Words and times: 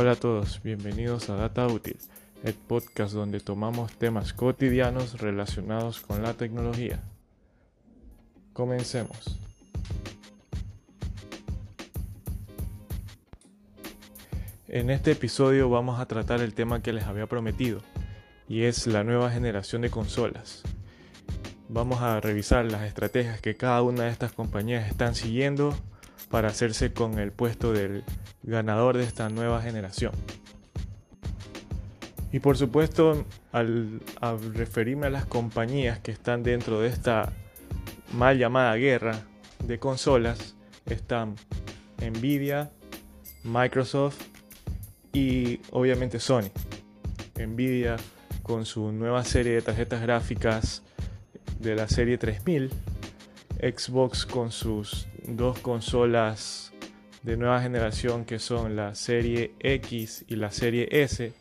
Hola 0.00 0.12
a 0.12 0.14
todos, 0.14 0.62
bienvenidos 0.62 1.28
a 1.28 1.34
Data 1.34 1.66
Útil, 1.66 1.96
el 2.44 2.54
podcast 2.54 3.12
donde 3.12 3.40
tomamos 3.40 3.90
temas 3.94 4.32
cotidianos 4.32 5.20
relacionados 5.20 5.98
con 5.98 6.22
la 6.22 6.34
tecnología. 6.34 7.00
Comencemos. 8.52 9.40
En 14.68 14.90
este 14.90 15.10
episodio 15.10 15.68
vamos 15.68 15.98
a 15.98 16.06
tratar 16.06 16.42
el 16.42 16.54
tema 16.54 16.80
que 16.80 16.92
les 16.92 17.02
había 17.02 17.26
prometido, 17.26 17.82
y 18.48 18.62
es 18.66 18.86
la 18.86 19.02
nueva 19.02 19.32
generación 19.32 19.82
de 19.82 19.90
consolas. 19.90 20.62
Vamos 21.68 22.02
a 22.02 22.20
revisar 22.20 22.64
las 22.66 22.82
estrategias 22.82 23.40
que 23.40 23.56
cada 23.56 23.82
una 23.82 24.04
de 24.04 24.10
estas 24.10 24.30
compañías 24.30 24.88
están 24.88 25.16
siguiendo 25.16 25.76
para 26.30 26.46
hacerse 26.46 26.92
con 26.92 27.18
el 27.18 27.32
puesto 27.32 27.72
del 27.72 28.04
ganador 28.42 28.96
de 28.96 29.04
esta 29.04 29.28
nueva 29.28 29.62
generación. 29.62 30.12
Y 32.30 32.40
por 32.40 32.58
supuesto, 32.58 33.24
al, 33.52 34.00
referirme 34.54 35.06
a 35.06 35.10
las 35.10 35.24
compañías 35.24 35.98
que 36.00 36.10
están 36.10 36.42
dentro 36.42 36.80
de 36.80 36.88
esta 36.88 37.32
mal 38.12 38.38
llamada 38.38 38.74
guerra 38.76 39.20
de 39.64 39.78
consolas, 39.78 40.54
están 40.86 41.36
Nvidia, 42.00 42.70
Microsoft 43.44 44.20
y 45.12 45.60
obviamente 45.70 46.20
Sony. 46.20 46.50
Nvidia 47.36 47.96
con 48.42 48.66
su 48.66 48.92
nueva 48.92 49.24
serie 49.24 49.52
de 49.52 49.62
tarjetas 49.62 50.02
gráficas 50.02 50.82
de 51.60 51.76
la 51.76 51.88
serie 51.88 52.18
3000, 52.18 52.70
Xbox 53.60 54.26
con 54.26 54.52
sus 54.52 55.08
dos 55.26 55.58
consolas 55.60 56.72
de 57.22 57.36
nueva 57.36 57.60
generación 57.60 58.24
que 58.24 58.38
son 58.38 58.76
la 58.76 58.94
serie 58.94 59.52
X 59.60 60.24
y 60.28 60.36
la 60.36 60.50
serie 60.50 60.88
S. 60.90 61.32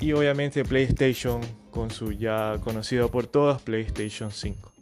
Y 0.00 0.12
obviamente 0.12 0.64
PlayStation 0.64 1.40
con 1.70 1.90
su 1.90 2.12
ya 2.12 2.58
conocido 2.62 3.10
por 3.10 3.26
todas 3.26 3.62
PlayStation 3.62 4.30
5. 4.30 4.72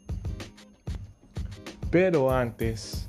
Pero 1.91 2.31
antes, 2.31 3.09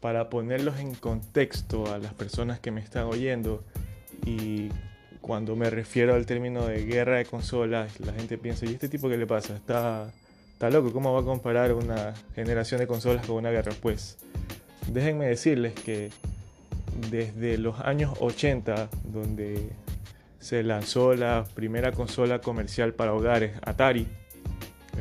para 0.00 0.28
ponerlos 0.28 0.78
en 0.78 0.94
contexto 0.94 1.92
a 1.92 1.98
las 1.98 2.14
personas 2.14 2.60
que 2.60 2.70
me 2.70 2.80
están 2.80 3.04
oyendo 3.04 3.64
y 4.24 4.68
cuando 5.20 5.56
me 5.56 5.70
refiero 5.70 6.14
al 6.14 6.26
término 6.26 6.66
de 6.66 6.84
guerra 6.84 7.16
de 7.16 7.24
consolas, 7.24 7.98
la 8.00 8.12
gente 8.12 8.38
piensa, 8.38 8.66
¿y 8.66 8.70
este 8.70 8.88
tipo 8.88 9.08
qué 9.08 9.16
le 9.16 9.26
pasa? 9.26 9.56
Está, 9.56 10.12
está 10.52 10.70
loco, 10.70 10.92
¿cómo 10.92 11.12
va 11.12 11.20
a 11.20 11.24
comparar 11.24 11.72
una 11.72 12.14
generación 12.34 12.80
de 12.80 12.86
consolas 12.86 13.26
con 13.26 13.36
una 13.36 13.50
guerra? 13.50 13.72
Pues 13.80 14.18
déjenme 14.92 15.26
decirles 15.26 15.74
que 15.74 16.10
desde 17.10 17.58
los 17.58 17.80
años 17.80 18.14
80, 18.20 18.88
donde 19.04 19.70
se 20.40 20.62
lanzó 20.62 21.14
la 21.14 21.44
primera 21.54 21.92
consola 21.92 22.40
comercial 22.40 22.94
para 22.94 23.14
hogares, 23.14 23.56
Atari, 23.62 24.06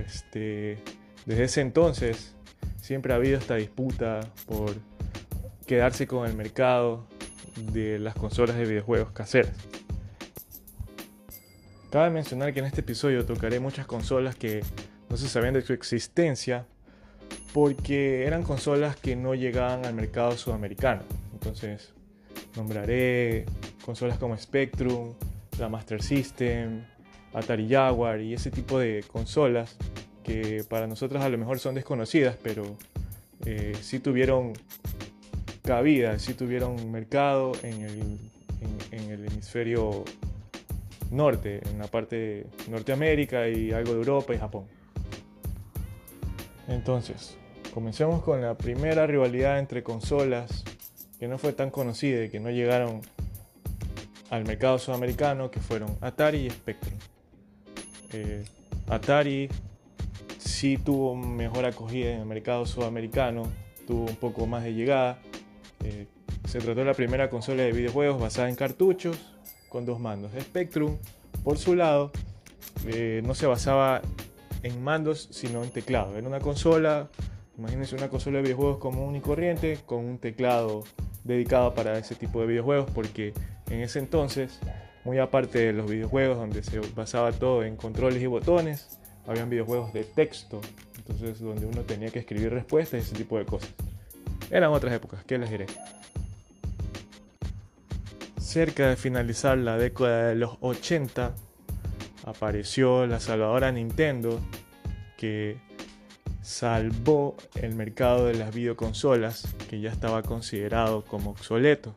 este, 0.05 0.79
desde 1.25 1.43
ese 1.43 1.61
entonces 1.61 2.35
siempre 2.81 3.13
ha 3.13 3.15
habido 3.17 3.37
esta 3.37 3.55
disputa 3.55 4.21
por 4.45 4.75
quedarse 5.65 6.07
con 6.07 6.27
el 6.27 6.35
mercado 6.35 7.07
de 7.73 7.99
las 7.99 8.15
consolas 8.15 8.57
de 8.57 8.65
videojuegos 8.65 9.11
caseras. 9.11 9.53
Cabe 11.91 12.09
mencionar 12.09 12.53
que 12.53 12.59
en 12.59 12.65
este 12.65 12.81
episodio 12.81 13.25
tocaré 13.25 13.59
muchas 13.59 13.85
consolas 13.85 14.35
que 14.35 14.61
no 15.09 15.17
se 15.17 15.27
sabían 15.27 15.53
de 15.53 15.61
su 15.61 15.73
existencia 15.73 16.65
porque 17.53 18.25
eran 18.25 18.43
consolas 18.43 18.95
que 18.95 19.15
no 19.15 19.35
llegaban 19.35 19.85
al 19.85 19.93
mercado 19.93 20.37
sudamericano. 20.37 21.01
Entonces 21.33 21.93
nombraré 22.55 23.45
consolas 23.83 24.17
como 24.17 24.37
Spectrum, 24.37 25.13
la 25.59 25.69
Master 25.69 26.01
System, 26.01 26.83
Atari 27.33 27.69
Jaguar 27.69 28.21
y 28.21 28.33
ese 28.33 28.51
tipo 28.51 28.79
de 28.79 29.03
consolas 29.11 29.77
que 30.23 30.63
para 30.67 30.87
nosotros 30.87 31.23
a 31.23 31.29
lo 31.29 31.37
mejor 31.37 31.59
son 31.59 31.75
desconocidas, 31.75 32.37
pero 32.41 32.77
eh, 33.45 33.75
sí 33.79 33.99
tuvieron 33.99 34.53
cabida, 35.63 36.19
sí 36.19 36.33
tuvieron 36.33 36.91
mercado 36.91 37.53
en 37.63 37.81
el, 37.81 38.19
en 38.91 39.11
el 39.11 39.25
hemisferio 39.27 40.03
norte, 41.11 41.61
en 41.69 41.79
la 41.79 41.87
parte 41.87 42.15
de 42.15 42.47
Norteamérica 42.69 43.47
y 43.47 43.71
algo 43.71 43.93
de 43.93 43.99
Europa 43.99 44.33
y 44.33 44.37
Japón. 44.37 44.65
Entonces, 46.67 47.37
comencemos 47.73 48.23
con 48.23 48.41
la 48.41 48.57
primera 48.57 49.07
rivalidad 49.07 49.59
entre 49.59 49.83
consolas 49.83 50.63
que 51.19 51.27
no 51.27 51.37
fue 51.37 51.53
tan 51.53 51.69
conocida 51.69 52.23
y 52.23 52.29
que 52.29 52.39
no 52.39 52.49
llegaron 52.49 53.01
al 54.29 54.45
mercado 54.45 54.77
sudamericano, 54.77 55.49
que 55.49 55.59
fueron 55.59 55.97
Atari 56.01 56.45
y 56.45 56.49
Spectrum. 56.49 56.97
Eh, 58.13 58.45
Atari 58.87 59.49
sí 60.37 60.77
tuvo 60.77 61.15
mejor 61.15 61.65
acogida 61.65 62.11
en 62.11 62.21
el 62.21 62.25
mercado 62.25 62.65
sudamericano, 62.65 63.43
tuvo 63.85 64.05
un 64.05 64.15
poco 64.15 64.45
más 64.45 64.63
de 64.63 64.73
llegada. 64.73 65.19
Eh, 65.83 66.07
se 66.47 66.59
trató 66.59 66.79
de 66.79 66.85
la 66.85 66.93
primera 66.93 67.29
consola 67.29 67.63
de 67.63 67.71
videojuegos 67.71 68.19
basada 68.21 68.49
en 68.49 68.55
cartuchos 68.55 69.17
con 69.69 69.85
dos 69.85 69.99
mandos. 69.99 70.31
Spectrum, 70.39 70.97
por 71.43 71.57
su 71.57 71.75
lado, 71.75 72.11
eh, 72.85 73.21
no 73.25 73.35
se 73.35 73.45
basaba 73.45 74.01
en 74.67 74.83
mandos, 74.83 75.27
sino 75.31 75.63
en 75.63 75.71
teclado. 75.71 76.17
Era 76.17 76.27
una 76.27 76.39
consola, 76.39 77.09
imagínense 77.57 77.95
una 77.95 78.09
consola 78.09 78.37
de 78.37 78.43
videojuegos 78.43 78.77
común 78.77 79.15
y 79.15 79.21
corriente, 79.21 79.79
con 79.85 80.05
un 80.05 80.19
teclado 80.19 80.83
dedicado 81.23 81.73
para 81.73 81.97
ese 81.97 82.15
tipo 82.15 82.41
de 82.41 82.47
videojuegos, 82.47 82.89
porque 82.91 83.33
en 83.69 83.81
ese 83.81 83.99
entonces, 83.99 84.59
muy 85.03 85.19
aparte 85.19 85.59
de 85.59 85.73
los 85.73 85.89
videojuegos 85.89 86.37
donde 86.37 86.63
se 86.63 86.79
basaba 86.95 87.31
todo 87.31 87.63
en 87.63 87.75
controles 87.75 88.21
y 88.21 88.27
botones, 88.27 88.99
habían 89.27 89.49
videojuegos 89.49 89.93
de 89.93 90.03
texto, 90.03 90.61
entonces 90.97 91.39
donde 91.39 91.65
uno 91.65 91.81
tenía 91.81 92.09
que 92.09 92.19
escribir 92.19 92.51
respuestas 92.51 93.01
y 93.01 93.03
ese 93.03 93.15
tipo 93.15 93.37
de 93.37 93.45
cosas. 93.45 93.69
Eran 94.49 94.71
otras 94.71 94.93
épocas, 94.93 95.23
¿qué 95.25 95.37
les 95.37 95.49
diré? 95.49 95.65
Cerca 98.39 98.89
de 98.89 98.95
finalizar 98.95 99.57
la 99.57 99.77
década 99.77 100.29
de 100.29 100.35
los 100.35 100.57
80, 100.61 101.35
apareció 102.27 103.07
la 103.07 103.21
salvadora 103.21 103.71
Nintendo 103.71 104.41
que 105.17 105.57
salvó 106.41 107.37
el 107.55 107.73
mercado 107.73 108.25
de 108.25 108.35
las 108.35 108.53
videoconsolas 108.53 109.55
que 109.69 109.79
ya 109.79 109.91
estaba 109.91 110.23
considerado 110.23 111.05
como 111.05 111.31
obsoleto 111.31 111.95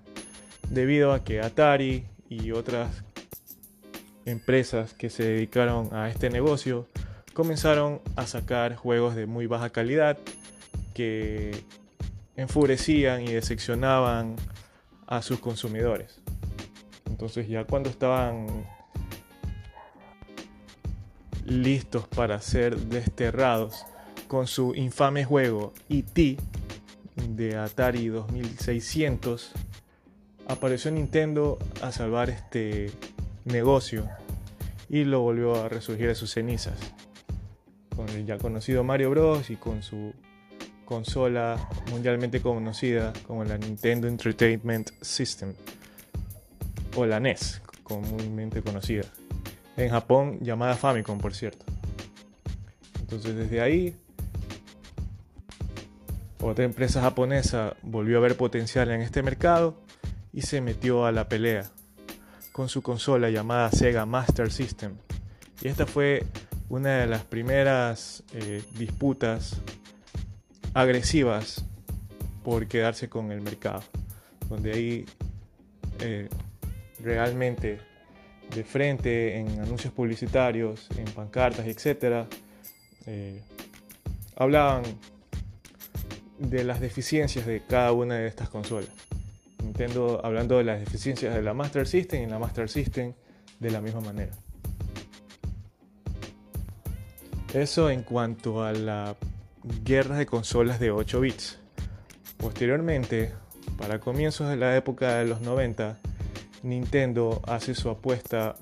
debido 0.68 1.12
a 1.12 1.24
que 1.24 1.40
Atari 1.40 2.06
y 2.28 2.52
otras 2.52 3.02
empresas 4.24 4.94
que 4.94 5.10
se 5.10 5.24
dedicaron 5.24 5.92
a 5.92 6.08
este 6.08 6.30
negocio 6.30 6.86
comenzaron 7.34 8.00
a 8.14 8.26
sacar 8.26 8.76
juegos 8.76 9.16
de 9.16 9.26
muy 9.26 9.46
baja 9.46 9.70
calidad 9.70 10.16
que 10.94 11.64
enfurecían 12.36 13.22
y 13.22 13.32
decepcionaban 13.32 14.36
a 15.08 15.22
sus 15.22 15.40
consumidores. 15.40 16.20
Entonces 17.06 17.48
ya 17.48 17.64
cuando 17.64 17.90
estaban 17.90 18.64
listos 21.50 22.06
para 22.06 22.40
ser 22.40 22.76
desterrados 22.76 23.84
con 24.28 24.46
su 24.46 24.74
infame 24.76 25.24
juego 25.24 25.74
E.T. 25.88 26.36
de 27.28 27.56
Atari 27.56 28.06
2600, 28.06 29.50
apareció 30.46 30.92
Nintendo 30.92 31.58
a 31.82 31.90
salvar 31.90 32.30
este 32.30 32.92
negocio 33.44 34.08
y 34.88 35.04
lo 35.04 35.20
volvió 35.20 35.56
a 35.56 35.68
resurgir 35.68 36.06
de 36.06 36.14
sus 36.14 36.32
cenizas. 36.32 36.78
Con 37.96 38.08
el 38.10 38.24
ya 38.24 38.38
conocido 38.38 38.84
Mario 38.84 39.10
Bros. 39.10 39.50
y 39.50 39.56
con 39.56 39.82
su 39.82 40.14
consola 40.84 41.68
mundialmente 41.90 42.40
conocida 42.40 43.12
como 43.26 43.44
la 43.44 43.58
Nintendo 43.58 44.06
Entertainment 44.06 44.90
System 45.00 45.54
o 46.96 47.04
la 47.06 47.18
NES, 47.18 47.60
comúnmente 47.82 48.62
conocida. 48.62 49.04
En 49.80 49.88
Japón 49.88 50.40
llamada 50.42 50.76
Famicom, 50.76 51.18
por 51.18 51.34
cierto. 51.34 51.64
Entonces 53.00 53.34
desde 53.34 53.62
ahí, 53.62 53.96
otra 56.38 56.66
empresa 56.66 57.00
japonesa 57.00 57.76
volvió 57.80 58.18
a 58.18 58.20
ver 58.20 58.36
potencial 58.36 58.90
en 58.90 59.00
este 59.00 59.22
mercado 59.22 59.80
y 60.34 60.42
se 60.42 60.60
metió 60.60 61.06
a 61.06 61.12
la 61.12 61.30
pelea 61.30 61.70
con 62.52 62.68
su 62.68 62.82
consola 62.82 63.30
llamada 63.30 63.70
Sega 63.70 64.04
Master 64.04 64.52
System. 64.52 64.96
Y 65.62 65.68
esta 65.68 65.86
fue 65.86 66.26
una 66.68 66.98
de 66.98 67.06
las 67.06 67.24
primeras 67.24 68.22
eh, 68.34 68.62
disputas 68.76 69.62
agresivas 70.74 71.64
por 72.44 72.66
quedarse 72.66 73.08
con 73.08 73.32
el 73.32 73.40
mercado, 73.40 73.82
donde 74.50 74.72
ahí 74.74 75.06
eh, 76.00 76.28
realmente 77.02 77.89
de 78.54 78.64
frente 78.64 79.38
en 79.38 79.60
anuncios 79.60 79.92
publicitarios, 79.92 80.88
en 80.96 81.04
pancartas, 81.06 81.66
etc., 81.66 82.26
eh, 83.06 83.42
hablaban 84.36 84.82
de 86.38 86.64
las 86.64 86.80
deficiencias 86.80 87.46
de 87.46 87.62
cada 87.66 87.92
una 87.92 88.16
de 88.16 88.26
estas 88.26 88.48
consolas. 88.48 88.90
Nintendo 89.62 90.20
hablando 90.24 90.56
de 90.58 90.64
las 90.64 90.80
deficiencias 90.80 91.34
de 91.34 91.42
la 91.42 91.54
Master 91.54 91.86
System 91.86 92.22
y 92.22 92.26
la 92.26 92.38
Master 92.38 92.68
System 92.68 93.12
de 93.58 93.70
la 93.70 93.80
misma 93.80 94.00
manera. 94.00 94.32
Eso 97.52 97.90
en 97.90 98.02
cuanto 98.02 98.62
a 98.62 98.72
la 98.72 99.16
guerra 99.84 100.16
de 100.16 100.26
consolas 100.26 100.80
de 100.80 100.90
8 100.90 101.20
bits. 101.20 101.58
Posteriormente, 102.36 103.32
para 103.76 103.98
comienzos 104.00 104.48
de 104.48 104.56
la 104.56 104.76
época 104.76 105.16
de 105.16 105.26
los 105.26 105.40
90, 105.40 105.98
Nintendo 106.62 107.40
hace 107.46 107.74
su 107.74 107.88
apuesta 107.90 108.56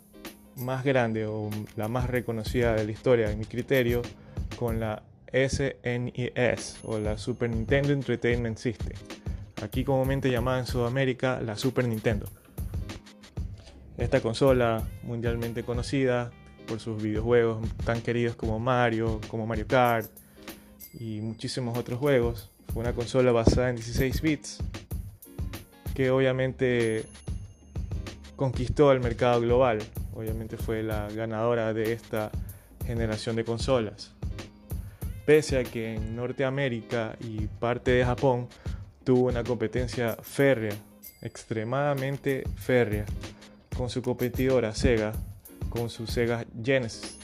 más 0.57 0.85
grande 0.85 1.27
o 1.27 1.51
la 1.77 1.89
más 1.89 2.09
reconocida 2.09 2.75
de 2.75 2.85
la 2.85 2.93
historia, 2.93 3.31
en 3.31 3.39
mi 3.39 3.45
criterio, 3.45 4.03
con 4.59 4.81
la 4.81 5.03
SNES 5.33 6.79
o 6.85 6.99
la 6.99 7.19
Super 7.19 7.51
Nintendo 7.51 7.93
Entertainment 7.93 8.59
System, 8.59 8.97
aquí 9.63 9.85
comúnmente 9.85 10.31
llamada 10.31 10.61
en 10.61 10.67
Sudamérica 10.67 11.41
la 11.41 11.57
Super 11.57 11.87
Nintendo. 11.87 12.27
Esta 13.97 14.21
consola 14.21 14.83
mundialmente 15.03 15.65
conocida 15.65 16.31
por 16.67 16.81
sus 16.81 17.03
videojuegos 17.03 17.67
tan 17.85 18.01
queridos 18.01 18.37
como 18.37 18.59
Mario, 18.59 19.21
como 19.29 19.47
Mario 19.47 19.67
Kart 19.67 20.11
y 20.95 21.21
muchísimos 21.21 21.77
otros 21.77 21.99
juegos. 21.99 22.51
Fue 22.73 22.83
una 22.83 22.93
consola 22.93 23.33
basada 23.33 23.71
en 23.71 23.77
16 23.77 24.23
bits 24.23 24.59
que 25.95 26.11
obviamente 26.11 27.07
conquistó 28.39 28.93
el 28.93 29.01
mercado 29.01 29.41
global. 29.41 29.81
Obviamente 30.15 30.57
fue 30.57 30.85
la 30.85 31.09
ganadora 31.09 31.75
de 31.75 31.93
esta 31.93 32.31
generación 32.87 33.35
de 33.35 33.45
consolas. 33.45 34.15
Pese 35.27 35.59
a 35.59 35.65
que 35.65 35.97
en 35.97 36.15
Norteamérica 36.15 37.17
y 37.21 37.49
parte 37.59 37.91
de 37.91 38.05
Japón 38.05 38.49
tuvo 39.03 39.27
una 39.27 39.43
competencia 39.43 40.17
férrea, 40.23 40.75
extremadamente 41.21 42.45
férrea, 42.55 43.07
con 43.77 43.91
su 43.91 44.03
competidora 44.03 44.73
Sega, 44.73 45.13
con 45.69 45.91
su 45.91 46.07
Sega 46.07 46.47
Genesis. 46.65 47.19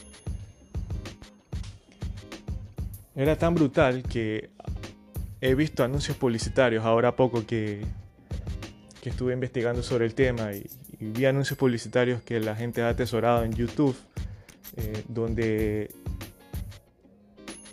Era 3.14 3.38
tan 3.38 3.54
brutal 3.54 4.02
que 4.02 4.50
he 5.40 5.54
visto 5.54 5.84
anuncios 5.84 6.16
publicitarios 6.16 6.84
ahora 6.84 7.14
poco 7.14 7.46
que, 7.46 7.84
que 9.00 9.10
estuve 9.10 9.32
investigando 9.32 9.84
sobre 9.84 10.06
el 10.06 10.14
tema 10.16 10.52
y, 10.52 10.66
vi 11.12 11.26
anuncios 11.26 11.58
publicitarios 11.58 12.22
que 12.22 12.40
la 12.40 12.54
gente 12.54 12.82
ha 12.82 12.88
atesorado 12.88 13.44
en 13.44 13.52
YouTube, 13.52 13.96
eh, 14.76 15.04
donde 15.08 15.90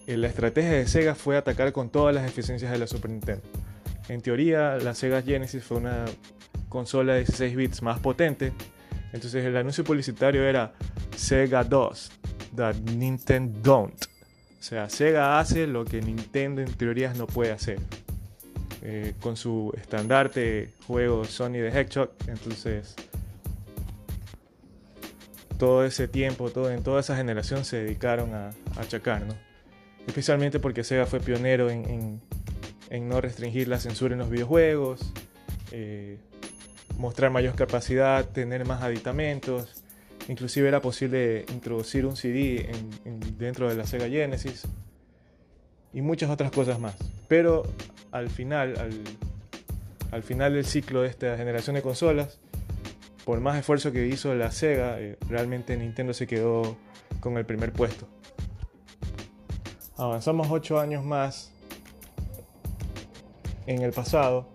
la 0.07 0.28
estrategia 0.28 0.72
de 0.72 0.88
Sega 0.88 1.16
fue 1.16 1.38
atacar 1.38 1.72
con 1.72 1.89
todas 1.89 2.13
las 2.13 2.28
eficiencias 2.28 2.72
de 2.72 2.78
la 2.78 2.88
Super 2.88 3.12
Nintendo. 3.12 3.44
En 4.10 4.22
teoría, 4.22 4.78
la 4.78 4.94
Sega 4.94 5.22
Genesis 5.22 5.63
fue 5.63 5.78
una 5.78 6.06
consola 6.69 7.13
de 7.13 7.19
16 7.19 7.56
bits 7.56 7.81
más 7.81 8.00
potente, 8.00 8.51
entonces 9.13 9.45
el 9.45 9.56
anuncio 9.56 9.84
publicitario 9.84 10.44
era 10.44 10.74
Sega 11.16 11.63
2, 11.63 12.12
that 12.56 12.75
Nintendo 12.75 13.60
don't. 13.62 14.06
O 14.60 14.63
sea, 14.63 14.89
Sega 14.89 15.39
hace 15.39 15.66
lo 15.68 15.86
que 15.86 16.01
Nintendo 16.01 16.62
en 16.62 16.72
teoría 16.74 17.13
no 17.13 17.27
puede 17.27 17.51
hacer. 17.51 17.80
Eh, 18.84 19.13
con 19.22 19.38
su 19.38 19.72
estandarte 19.77 20.74
juego 20.88 21.24
Sony 21.24 21.51
de 21.51 21.69
Hedgehog, 21.69 22.10
entonces 22.27 22.95
todo 25.62 25.86
ese 25.86 26.08
tiempo, 26.08 26.50
todo, 26.50 26.72
en 26.72 26.81
toda 26.81 27.02
esa 27.02 27.16
generación 27.16 27.66
se 27.66 27.78
dedicaron 27.84 28.34
a, 28.34 28.50
achacar, 28.78 29.28
¿no? 29.28 29.36
Especialmente 30.08 30.60
porque 30.60 30.84
Sega 30.84 31.06
fue 31.06 31.19
pionero 31.19 31.69
en, 31.69 32.19
no 32.90 33.22
restringir 33.22 33.68
la 33.68 33.80
censura 33.80 34.13
en 34.13 34.19
los 34.22 34.31
videojuegos, 34.31 35.13
eh, 35.72 36.18
mostrar 36.98 37.30
mayor 37.30 37.54
capacidad, 37.54 38.28
tener 38.28 38.66
más 38.66 38.81
aditamentos. 38.81 39.84
Inclusive 40.28 40.68
era 40.68 40.81
posible 40.81 41.46
introducir 41.54 42.08
un 42.08 42.16
CD 42.16 42.68
dentro 43.38 43.69
de 43.69 43.75
la 43.75 43.86
Sega 43.86 44.10
Genesis 44.10 44.63
y 45.94 46.02
muchas 46.02 46.31
otras 46.31 46.50
cosas 46.50 46.80
más. 46.80 46.96
Pero 47.28 47.72
al 48.12 48.31
final, 48.31 48.74
al, 50.10 50.24
final 50.24 50.56
del 50.56 50.66
ciclo 50.66 51.04
de 51.04 51.10
esta 51.10 51.38
generación 51.38 51.75
de 51.75 51.84
consolas, 51.84 52.40
por 53.31 53.39
más 53.39 53.57
esfuerzo 53.57 53.94
que 53.94 54.07
hizo 54.07 54.36
la 54.36 54.51
Sega, 54.51 55.00
eh, 55.00 55.18
realmente 55.30 55.78
Nintendo 55.78 56.13
se 56.13 56.28
quedó 56.28 56.75
con 57.22 57.38
el 57.38 57.45
primer 57.45 57.72
puesto. 57.72 58.06
Avanzamos 59.95 60.50
8 60.51 60.81
años 60.81 61.06
más 61.06 61.54
en 63.68 63.83
el 63.83 63.94
pasado 63.94 64.50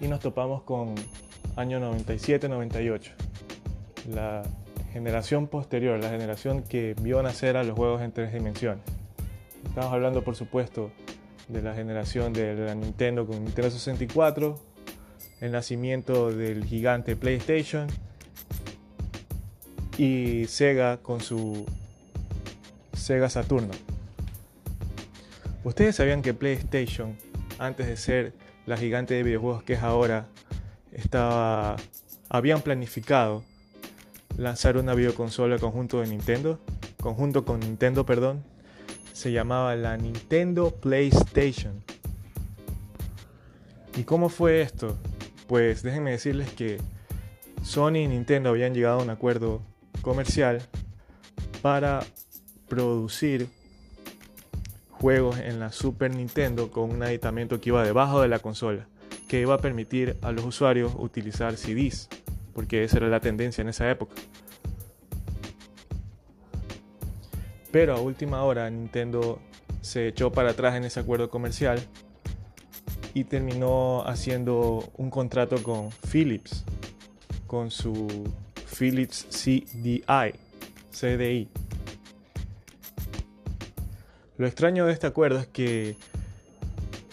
y 0.00 0.08
nos 0.08 0.20
topamos 0.20 0.62
con 0.62 0.94
año 1.56 1.78
97-98. 1.78 3.10
La 4.08 4.44
generación 4.94 5.46
posterior, 5.46 6.00
la 6.00 6.08
generación 6.08 6.62
que 6.62 6.96
vio 7.02 7.22
nacer 7.22 7.58
a 7.58 7.64
los 7.64 7.76
juegos 7.76 8.00
en 8.00 8.12
tres 8.12 8.32
dimensiones. 8.32 8.82
Estamos 9.66 9.92
hablando, 9.92 10.24
por 10.24 10.36
supuesto, 10.36 10.90
de 11.48 11.60
la 11.60 11.74
generación 11.74 12.32
de 12.32 12.54
la 12.54 12.74
Nintendo 12.74 13.26
con 13.26 13.44
Nintendo 13.44 13.70
64, 13.70 14.71
el 15.42 15.50
nacimiento 15.50 16.30
del 16.30 16.64
gigante 16.64 17.16
PlayStation 17.16 17.88
y 19.98 20.46
Sega 20.46 20.98
con 20.98 21.20
su 21.20 21.66
Sega 22.92 23.28
Saturno. 23.28 23.72
¿Ustedes 25.64 25.96
sabían 25.96 26.22
que 26.22 26.32
PlayStation, 26.32 27.16
antes 27.58 27.88
de 27.88 27.96
ser 27.96 28.32
la 28.66 28.76
gigante 28.76 29.14
de 29.14 29.24
videojuegos 29.24 29.64
que 29.64 29.72
es 29.72 29.82
ahora, 29.82 30.28
estaba, 30.92 31.74
habían 32.28 32.62
planificado 32.62 33.42
lanzar 34.38 34.76
una 34.76 34.94
videoconsola 34.94 35.58
conjunto 35.58 36.00
de 36.00 36.06
Nintendo, 36.06 36.60
conjunto 37.00 37.44
con 37.44 37.58
Nintendo, 37.58 38.06
perdón, 38.06 38.44
se 39.12 39.32
llamaba 39.32 39.74
la 39.74 39.96
Nintendo 39.96 40.70
PlayStation. 40.70 41.82
¿Y 43.96 44.04
cómo 44.04 44.28
fue 44.28 44.62
esto? 44.62 44.96
Pues 45.52 45.82
déjenme 45.82 46.12
decirles 46.12 46.50
que 46.50 46.78
Sony 47.62 47.96
y 47.96 48.08
Nintendo 48.08 48.48
habían 48.48 48.72
llegado 48.72 49.00
a 49.00 49.02
un 49.02 49.10
acuerdo 49.10 49.60
comercial 50.00 50.62
para 51.60 52.00
producir 52.70 53.48
juegos 54.88 55.36
en 55.36 55.60
la 55.60 55.70
Super 55.70 56.16
Nintendo 56.16 56.70
con 56.70 56.90
un 56.90 57.02
aditamento 57.02 57.60
que 57.60 57.68
iba 57.68 57.84
debajo 57.84 58.22
de 58.22 58.28
la 58.28 58.38
consola, 58.38 58.86
que 59.28 59.42
iba 59.42 59.52
a 59.52 59.58
permitir 59.58 60.16
a 60.22 60.32
los 60.32 60.46
usuarios 60.46 60.94
utilizar 60.96 61.58
CDs, 61.58 62.08
porque 62.54 62.84
esa 62.84 62.96
era 62.96 63.08
la 63.08 63.20
tendencia 63.20 63.60
en 63.60 63.68
esa 63.68 63.90
época. 63.90 64.14
Pero 67.70 67.94
a 67.94 68.00
última 68.00 68.42
hora 68.42 68.70
Nintendo 68.70 69.38
se 69.82 70.08
echó 70.08 70.32
para 70.32 70.52
atrás 70.52 70.76
en 70.76 70.84
ese 70.84 70.98
acuerdo 70.98 71.28
comercial 71.28 71.78
y 73.14 73.24
terminó 73.24 74.02
haciendo 74.06 74.90
un 74.96 75.10
contrato 75.10 75.62
con 75.62 75.90
Philips, 76.10 76.64
con 77.46 77.70
su 77.70 78.06
Philips 78.78 79.26
CDI, 79.30 80.02
CDI 80.90 81.48
lo 84.42 84.48
extraño 84.48 84.86
de 84.86 84.92
este 84.92 85.06
acuerdo 85.06 85.38
es 85.38 85.46
que 85.46 85.94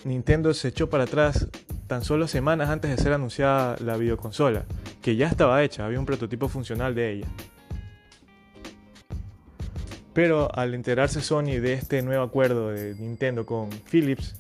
Nintendo 0.03 0.51
se 0.55 0.69
echó 0.69 0.89
para 0.89 1.03
atrás 1.03 1.47
tan 1.85 2.03
solo 2.03 2.27
semanas 2.27 2.69
antes 2.69 2.89
de 2.89 2.97
ser 2.97 3.13
anunciada 3.13 3.75
la 3.81 3.97
videoconsola, 3.97 4.63
que 5.03 5.15
ya 5.15 5.27
estaba 5.27 5.61
hecha, 5.61 5.85
había 5.85 5.99
un 5.99 6.07
prototipo 6.07 6.47
funcional 6.47 6.95
de 6.95 7.11
ella. 7.11 7.27
Pero 10.13 10.49
al 10.55 10.73
enterarse 10.73 11.21
Sony 11.21 11.59
de 11.61 11.73
este 11.73 12.01
nuevo 12.01 12.23
acuerdo 12.23 12.69
de 12.69 12.95
Nintendo 12.95 13.45
con 13.45 13.69
Philips, 13.69 14.35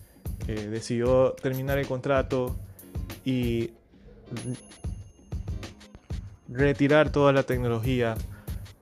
eh, 0.49 0.67
decidió 0.67 1.33
terminar 1.33 1.77
el 1.77 1.85
contrato 1.85 2.55
y 3.23 3.69
retirar 6.47 7.11
toda 7.11 7.31
la 7.33 7.43
tecnología 7.43 8.15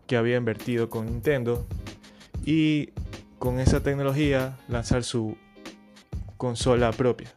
que 0.06 0.16
había 0.16 0.38
invertido 0.38 0.90
con 0.90 1.08
Nintendo 1.08 1.68
y 2.46 2.92
con 3.38 3.60
esa 3.60 3.84
tecnología 3.84 4.58
lanzar 4.70 5.04
su 5.04 5.36
consola 6.38 6.94
propia. 6.94 7.34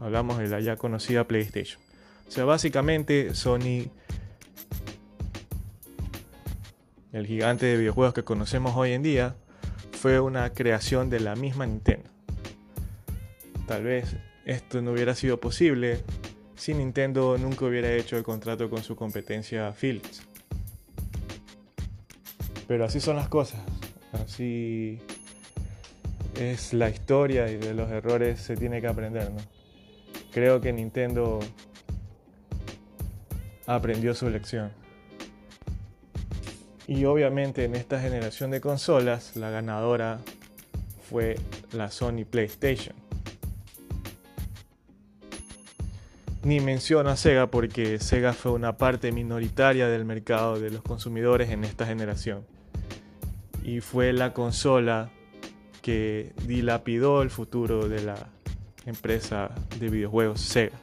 Hablamos 0.00 0.38
de 0.38 0.48
la 0.48 0.58
ya 0.58 0.74
conocida 0.74 1.22
PlayStation. 1.28 1.80
O 2.26 2.32
sea, 2.32 2.44
básicamente 2.44 3.36
Sony, 3.36 3.92
el 7.12 7.26
gigante 7.28 7.66
de 7.66 7.76
videojuegos 7.76 8.12
que 8.12 8.24
conocemos 8.24 8.74
hoy 8.74 8.90
en 8.90 9.04
día, 9.04 9.36
fue 9.92 10.18
una 10.18 10.50
creación 10.50 11.10
de 11.10 11.20
la 11.20 11.36
misma 11.36 11.64
Nintendo. 11.64 12.10
Tal 13.70 13.84
vez 13.84 14.16
esto 14.46 14.82
no 14.82 14.90
hubiera 14.90 15.14
sido 15.14 15.38
posible 15.38 16.00
si 16.56 16.74
Nintendo 16.74 17.38
nunca 17.38 17.66
hubiera 17.66 17.92
hecho 17.92 18.16
el 18.16 18.24
contrato 18.24 18.68
con 18.68 18.82
su 18.82 18.96
competencia 18.96 19.72
Philips. 19.80 20.22
Pero 22.66 22.84
así 22.84 22.98
son 22.98 23.14
las 23.14 23.28
cosas. 23.28 23.60
Así 24.12 24.98
es 26.34 26.74
la 26.74 26.90
historia 26.90 27.48
y 27.48 27.58
de 27.58 27.72
los 27.72 27.88
errores 27.92 28.40
se 28.40 28.56
tiene 28.56 28.80
que 28.80 28.88
aprender, 28.88 29.30
¿no? 29.30 29.38
creo 30.32 30.60
que 30.60 30.72
Nintendo 30.72 31.38
aprendió 33.66 34.16
su 34.16 34.28
lección. 34.30 34.72
Y 36.88 37.04
obviamente 37.04 37.66
en 37.66 37.76
esta 37.76 38.00
generación 38.00 38.50
de 38.50 38.60
consolas, 38.60 39.36
la 39.36 39.50
ganadora 39.50 40.18
fue 41.08 41.36
la 41.72 41.88
Sony 41.92 42.24
PlayStation. 42.28 43.09
Ni 46.50 46.58
menciono 46.58 47.10
a 47.10 47.16
Sega 47.16 47.46
porque 47.46 48.00
Sega 48.00 48.32
fue 48.32 48.50
una 48.50 48.76
parte 48.76 49.12
minoritaria 49.12 49.86
del 49.86 50.04
mercado 50.04 50.58
de 50.58 50.70
los 50.70 50.82
consumidores 50.82 51.50
en 51.50 51.62
esta 51.62 51.86
generación. 51.86 52.44
Y 53.62 53.78
fue 53.78 54.12
la 54.12 54.32
consola 54.32 55.12
que 55.80 56.32
dilapidó 56.48 57.22
el 57.22 57.30
futuro 57.30 57.88
de 57.88 58.02
la 58.02 58.16
empresa 58.84 59.52
de 59.78 59.90
videojuegos 59.90 60.40
Sega. 60.40 60.76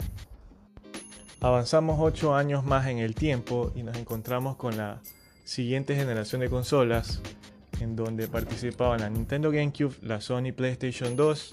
Avanzamos 1.41 1.97
8 2.00 2.33
años 2.33 2.63
más 2.63 2.88
en 2.88 3.00
el 3.00 3.13
tiempo 3.13 3.74
y 3.75 3.83
nos 3.83 3.97
encontramos 3.97 4.55
con 4.55 4.77
la 4.77 5.01
siguiente 5.43 5.97
generación 5.97 6.39
de 6.39 6.50
consolas 6.50 7.21
en 7.81 7.97
donde 7.97 8.29
participaban 8.29 9.01
la 9.01 9.09
Nintendo 9.09 9.51
GameCube, 9.51 9.97
la 10.01 10.21
Sony 10.21 10.53
PlayStation 10.55 11.17
2 11.17 11.50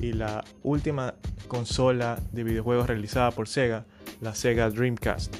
y 0.00 0.12
la 0.12 0.44
última 0.62 1.14
consola 1.48 2.18
de 2.32 2.44
videojuegos 2.44 2.86
realizada 2.86 3.30
por 3.30 3.48
Sega, 3.48 3.86
la 4.20 4.34
Sega 4.34 4.70
Dreamcast. 4.70 5.34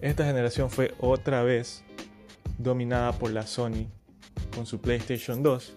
Esta 0.00 0.24
generación 0.24 0.70
fue 0.70 0.94
otra 0.98 1.42
vez 1.42 1.84
dominada 2.58 3.12
por 3.12 3.30
la 3.32 3.46
Sony 3.46 3.86
con 4.54 4.66
su 4.66 4.80
PlayStation 4.80 5.42
2, 5.42 5.74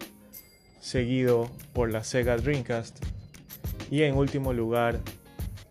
seguido 0.79 1.49
por 1.73 1.91
la 1.91 2.03
Sega 2.03 2.37
Dreamcast 2.37 3.03
y 3.91 4.03
en 4.03 4.15
último 4.15 4.53
lugar 4.53 4.99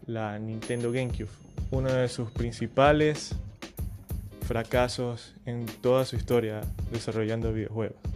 la 0.06 0.38
Nintendo 0.38 0.92
GameCube, 0.92 1.30
uno 1.70 1.92
de 1.92 2.08
sus 2.08 2.30
principales 2.30 3.34
fracasos 4.46 5.34
en 5.46 5.66
toda 5.66 6.04
su 6.04 6.16
historia 6.16 6.60
desarrollando 6.90 7.52
videojuegos. 7.52 8.11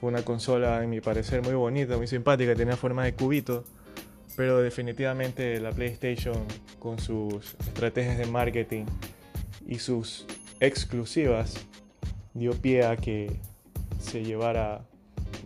Fue 0.00 0.10
una 0.10 0.22
consola, 0.22 0.82
en 0.82 0.90
mi 0.90 1.00
parecer, 1.00 1.42
muy 1.42 1.54
bonita, 1.54 1.96
muy 1.96 2.06
simpática, 2.06 2.54
tenía 2.54 2.76
forma 2.76 3.04
de 3.04 3.14
cubito, 3.14 3.64
pero 4.36 4.60
definitivamente 4.60 5.58
la 5.60 5.70
PlayStation, 5.70 6.44
con 6.78 6.98
sus 6.98 7.54
estrategias 7.60 8.18
de 8.18 8.26
marketing 8.26 8.84
y 9.66 9.78
sus 9.78 10.26
exclusivas, 10.60 11.66
dio 12.34 12.52
pie 12.52 12.84
a 12.84 12.96
que 12.96 13.32
se 13.98 14.22
llevara 14.22 14.82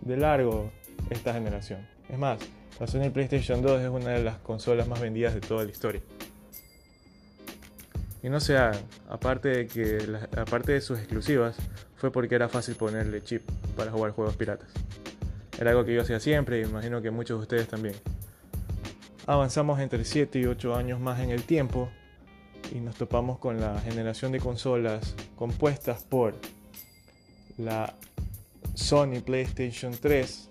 de 0.01 0.17
largo 0.17 0.71
esta 1.09 1.33
generación. 1.33 1.87
Es 2.09 2.17
más, 2.17 2.39
la 2.79 2.87
Sony 2.87 3.09
PlayStation 3.11 3.61
2 3.61 3.81
es 3.81 3.89
una 3.89 4.09
de 4.09 4.23
las 4.23 4.37
consolas 4.39 4.87
más 4.87 4.99
vendidas 4.99 5.33
de 5.33 5.41
toda 5.41 5.63
la 5.63 5.71
historia. 5.71 6.01
Y 8.23 8.29
no 8.29 8.39
se 8.39 8.57
aparte 9.09 9.49
de 9.49 9.67
que 9.67 9.97
aparte 10.37 10.73
de 10.73 10.81
sus 10.81 10.99
exclusivas, 10.99 11.55
fue 11.95 12.11
porque 12.11 12.35
era 12.35 12.49
fácil 12.49 12.75
ponerle 12.75 13.23
chip 13.23 13.41
para 13.75 13.91
jugar 13.91 14.11
juegos 14.11 14.35
piratas. 14.35 14.69
Era 15.59 15.71
algo 15.71 15.85
que 15.85 15.93
yo 15.93 16.01
hacía 16.01 16.19
siempre 16.19 16.59
y 16.59 16.63
imagino 16.63 17.01
que 17.01 17.11
muchos 17.11 17.39
de 17.39 17.41
ustedes 17.43 17.67
también. 17.67 17.95
Avanzamos 19.27 19.79
entre 19.79 20.03
7 20.03 20.39
y 20.39 20.45
8 20.45 20.75
años 20.75 20.99
más 20.99 21.19
en 21.19 21.29
el 21.29 21.43
tiempo 21.43 21.89
y 22.73 22.79
nos 22.79 22.95
topamos 22.95 23.37
con 23.39 23.59
la 23.59 23.79
generación 23.81 24.31
de 24.31 24.39
consolas 24.39 25.15
compuestas 25.35 26.03
por 26.03 26.35
la 27.57 27.93
Sony 28.73 29.21
PlayStation 29.23 29.93
3, 29.99 30.49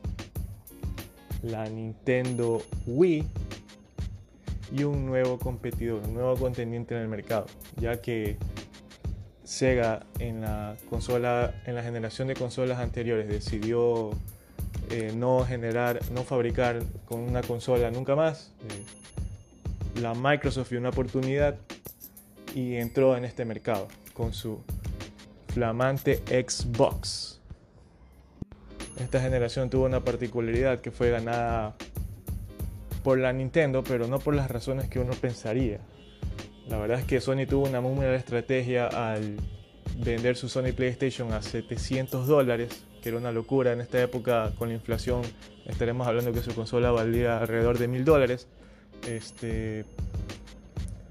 la 1.43 1.69
Nintendo 1.69 2.63
Wii 2.87 3.27
y 4.73 4.85
un 4.85 5.07
nuevo 5.07 5.39
competidor, 5.39 6.03
un 6.07 6.15
nuevo 6.15 6.37
contendiente 6.37 6.95
en 6.95 7.03
el 7.03 7.09
mercado, 7.09 7.47
ya 7.77 8.01
que 8.01 8.37
Sega 9.45 10.07
en 10.21 10.43
la 10.43 10.77
consola, 10.89 11.55
en 11.67 11.75
la 11.75 11.83
generación 11.83 12.29
de 12.29 12.35
consolas 12.35 12.79
anteriores 12.79 13.29
decidió 13.29 14.11
eh, 14.91 15.13
no 15.15 15.45
generar, 15.45 15.99
no 16.13 16.23
fabricar 16.23 16.83
con 17.07 17.21
una 17.21 17.43
consola 17.43 17.91
nunca 17.91 18.15
más. 18.15 18.53
Eh, 18.69 20.01
la 20.01 20.15
Microsoft 20.15 20.71
vio 20.71 20.79
una 20.79 20.91
oportunidad 20.91 21.57
y 22.55 22.77
entró 22.77 23.17
en 23.17 23.25
este 23.25 23.45
mercado 23.45 23.89
con 24.15 24.33
su 24.33 24.61
flamante 25.49 26.23
Xbox. 26.27 27.41
Esta 29.01 29.21
generación 29.21 29.71
tuvo 29.71 29.87
una 29.87 30.01
particularidad 30.01 30.81
que 30.81 30.91
fue 30.91 31.11
ganada 31.11 31.75
por 33.03 33.19
la 33.19 33.33
Nintendo, 33.33 33.83
pero 33.83 34.07
no 34.07 34.19
por 34.19 34.35
las 34.35 34.51
razones 34.51 34.89
que 34.89 34.99
uno 34.99 35.13
pensaría. 35.13 35.81
La 36.69 36.79
verdad 36.79 37.01
es 37.01 37.05
que 37.05 37.21
Sony 37.21 37.47
tuvo 37.49 37.69
una 37.69 37.81
muy 37.81 37.95
buena 37.95 38.15
estrategia 38.15 38.87
al 38.87 39.37
vender 39.97 40.37
su 40.37 40.49
Sony 40.49 40.73
PlayStation 40.75 41.33
a 41.33 41.43
700 41.43 42.27
dólares, 42.27 42.85
que 43.03 43.09
era 43.09 43.19
una 43.19 43.33
locura 43.33 43.73
en 43.73 43.81
esta 43.81 44.01
época 44.01 44.53
con 44.59 44.69
la 44.69 44.75
inflación. 44.75 45.23
Estaremos 45.67 46.07
hablando 46.07 46.33
que 46.33 46.41
su 46.41 46.55
consola 46.55 46.91
valía 46.91 47.39
alrededor 47.39 47.79
de 47.79 47.89
mil 47.89 48.05
dólares. 48.05 48.47
Este, 49.09 49.85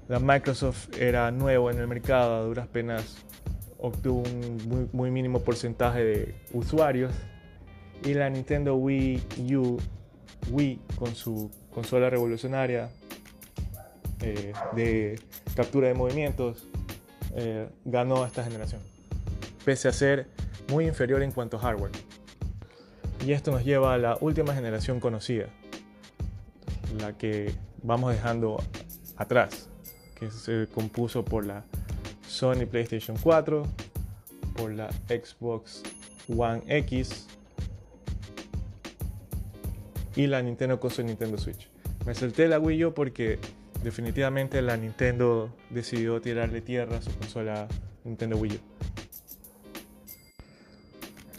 la 0.08 0.18
Microsoft 0.18 0.96
era 0.98 1.30
nuevo 1.30 1.70
en 1.70 1.78
el 1.78 1.88
mercado, 1.88 2.36
a 2.36 2.42
duras 2.42 2.68
penas 2.68 3.24
obtuvo 3.80 4.22
un 4.22 4.58
muy, 4.68 4.88
muy 4.92 5.10
mínimo 5.10 5.40
porcentaje 5.40 6.04
de 6.04 6.34
usuarios 6.52 7.12
y 8.04 8.14
la 8.14 8.28
Nintendo 8.30 8.76
Wii 8.76 9.22
U, 9.56 9.78
Wii 10.50 10.80
con 10.96 11.14
su 11.14 11.50
consola 11.72 12.10
revolucionaria 12.10 12.90
eh, 14.20 14.52
de 14.72 15.20
captura 15.54 15.88
de 15.88 15.94
movimientos, 15.94 16.66
eh, 17.34 17.68
ganó 17.84 18.26
esta 18.26 18.44
generación, 18.44 18.80
pese 19.64 19.88
a 19.88 19.92
ser 19.92 20.26
muy 20.68 20.86
inferior 20.86 21.22
en 21.22 21.32
cuanto 21.32 21.56
a 21.56 21.60
hardware. 21.60 21.92
Y 23.24 23.32
esto 23.32 23.50
nos 23.50 23.64
lleva 23.64 23.94
a 23.94 23.98
la 23.98 24.16
última 24.20 24.54
generación 24.54 25.00
conocida, 25.00 25.46
la 26.98 27.16
que 27.16 27.54
vamos 27.82 28.12
dejando 28.12 28.62
atrás, 29.16 29.68
que 30.18 30.30
se 30.30 30.66
compuso 30.72 31.24
por 31.24 31.46
la 31.46 31.64
Sony 32.26 32.66
PlayStation 32.70 33.16
4, 33.22 33.62
por 34.56 34.72
la 34.72 34.90
Xbox 35.08 35.82
One 36.28 36.62
X, 36.66 37.26
y 40.16 40.26
la 40.26 40.42
Nintendo 40.42 40.80
con 40.80 40.90
su 40.90 41.02
Nintendo 41.02 41.38
Switch. 41.38 41.68
Me 42.06 42.14
salté 42.14 42.48
la 42.48 42.58
Wii 42.58 42.86
U 42.86 42.94
porque 42.94 43.38
definitivamente 43.82 44.62
la 44.62 44.76
Nintendo 44.76 45.54
decidió 45.70 46.20
tirarle 46.20 46.60
tierra 46.60 46.98
a 46.98 47.02
su 47.02 47.10
consola 47.16 47.68
Nintendo 48.04 48.36
Wii 48.36 48.52
U. 48.52 48.58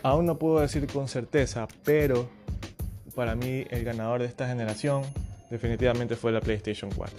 Aún 0.03 0.25
no 0.25 0.39
puedo 0.39 0.61
decir 0.61 0.87
con 0.87 1.07
certeza, 1.07 1.67
pero 1.83 2.27
para 3.15 3.35
mí 3.35 3.65
el 3.69 3.83
ganador 3.83 4.21
de 4.21 4.27
esta 4.27 4.47
generación 4.47 5.03
definitivamente 5.49 6.15
fue 6.15 6.31
la 6.31 6.41
PlayStation 6.41 6.89
4. 6.95 7.17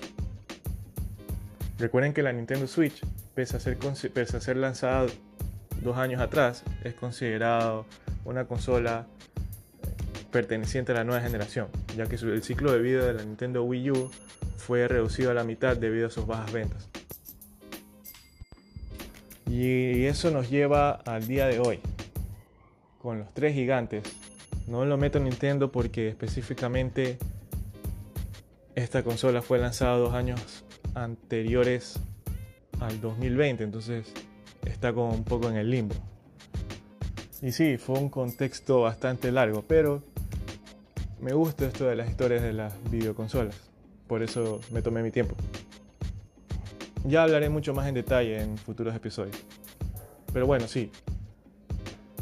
Recuerden 1.78 2.12
que 2.12 2.22
la 2.22 2.32
Nintendo 2.32 2.66
Switch, 2.66 3.02
pese 3.34 3.56
a 3.56 3.60
ser, 3.60 3.76
pese 4.12 4.36
a 4.36 4.40
ser 4.40 4.56
lanzada 4.56 5.06
dos 5.82 5.96
años 5.96 6.20
atrás, 6.20 6.64
es 6.84 6.94
considerado 6.94 7.86
una 8.24 8.46
consola 8.46 9.06
perteneciente 10.32 10.90
a 10.90 10.96
la 10.96 11.04
nueva 11.04 11.22
generación, 11.22 11.68
ya 11.96 12.06
que 12.06 12.16
el 12.16 12.42
ciclo 12.42 12.72
de 12.72 12.80
vida 12.80 13.06
de 13.06 13.14
la 13.14 13.24
Nintendo 13.24 13.62
Wii 13.62 13.90
U 13.92 14.10
fue 14.56 14.88
reducido 14.88 15.30
a 15.30 15.34
la 15.34 15.44
mitad 15.44 15.76
debido 15.76 16.08
a 16.08 16.10
sus 16.10 16.26
bajas 16.26 16.52
ventas. 16.52 16.88
Y 19.46 20.06
eso 20.06 20.30
nos 20.30 20.50
lleva 20.50 20.92
al 20.92 21.28
día 21.28 21.46
de 21.46 21.60
hoy, 21.60 21.78
con 22.98 23.18
los 23.18 23.32
tres 23.34 23.54
gigantes. 23.54 24.02
No 24.66 24.84
lo 24.84 24.96
meto 24.96 25.18
en 25.18 25.24
Nintendo 25.24 25.70
porque 25.70 26.08
específicamente 26.08 27.18
esta 28.74 29.02
consola 29.02 29.42
fue 29.42 29.58
lanzada 29.58 29.96
dos 29.98 30.14
años 30.14 30.64
anteriores 30.94 32.00
al 32.80 33.00
2020, 33.00 33.64
entonces 33.64 34.12
está 34.64 34.92
como 34.92 35.12
un 35.12 35.24
poco 35.24 35.50
en 35.50 35.56
el 35.56 35.70
limbo. 35.70 35.94
Y 37.42 37.52
sí, 37.52 37.76
fue 37.76 37.98
un 37.98 38.08
contexto 38.08 38.80
bastante 38.82 39.32
largo, 39.32 39.62
pero 39.66 40.02
me 41.22 41.32
gusta 41.32 41.66
esto 41.66 41.84
de 41.84 41.94
las 41.94 42.10
historias 42.10 42.42
de 42.42 42.52
las 42.52 42.74
videoconsolas. 42.90 43.54
Por 44.08 44.24
eso 44.24 44.60
me 44.72 44.82
tomé 44.82 45.04
mi 45.04 45.12
tiempo. 45.12 45.36
Ya 47.04 47.22
hablaré 47.22 47.48
mucho 47.48 47.72
más 47.74 47.86
en 47.86 47.94
detalle 47.94 48.42
en 48.42 48.58
futuros 48.58 48.94
episodios. 48.94 49.36
Pero 50.32 50.46
bueno, 50.46 50.66
sí. 50.66 50.90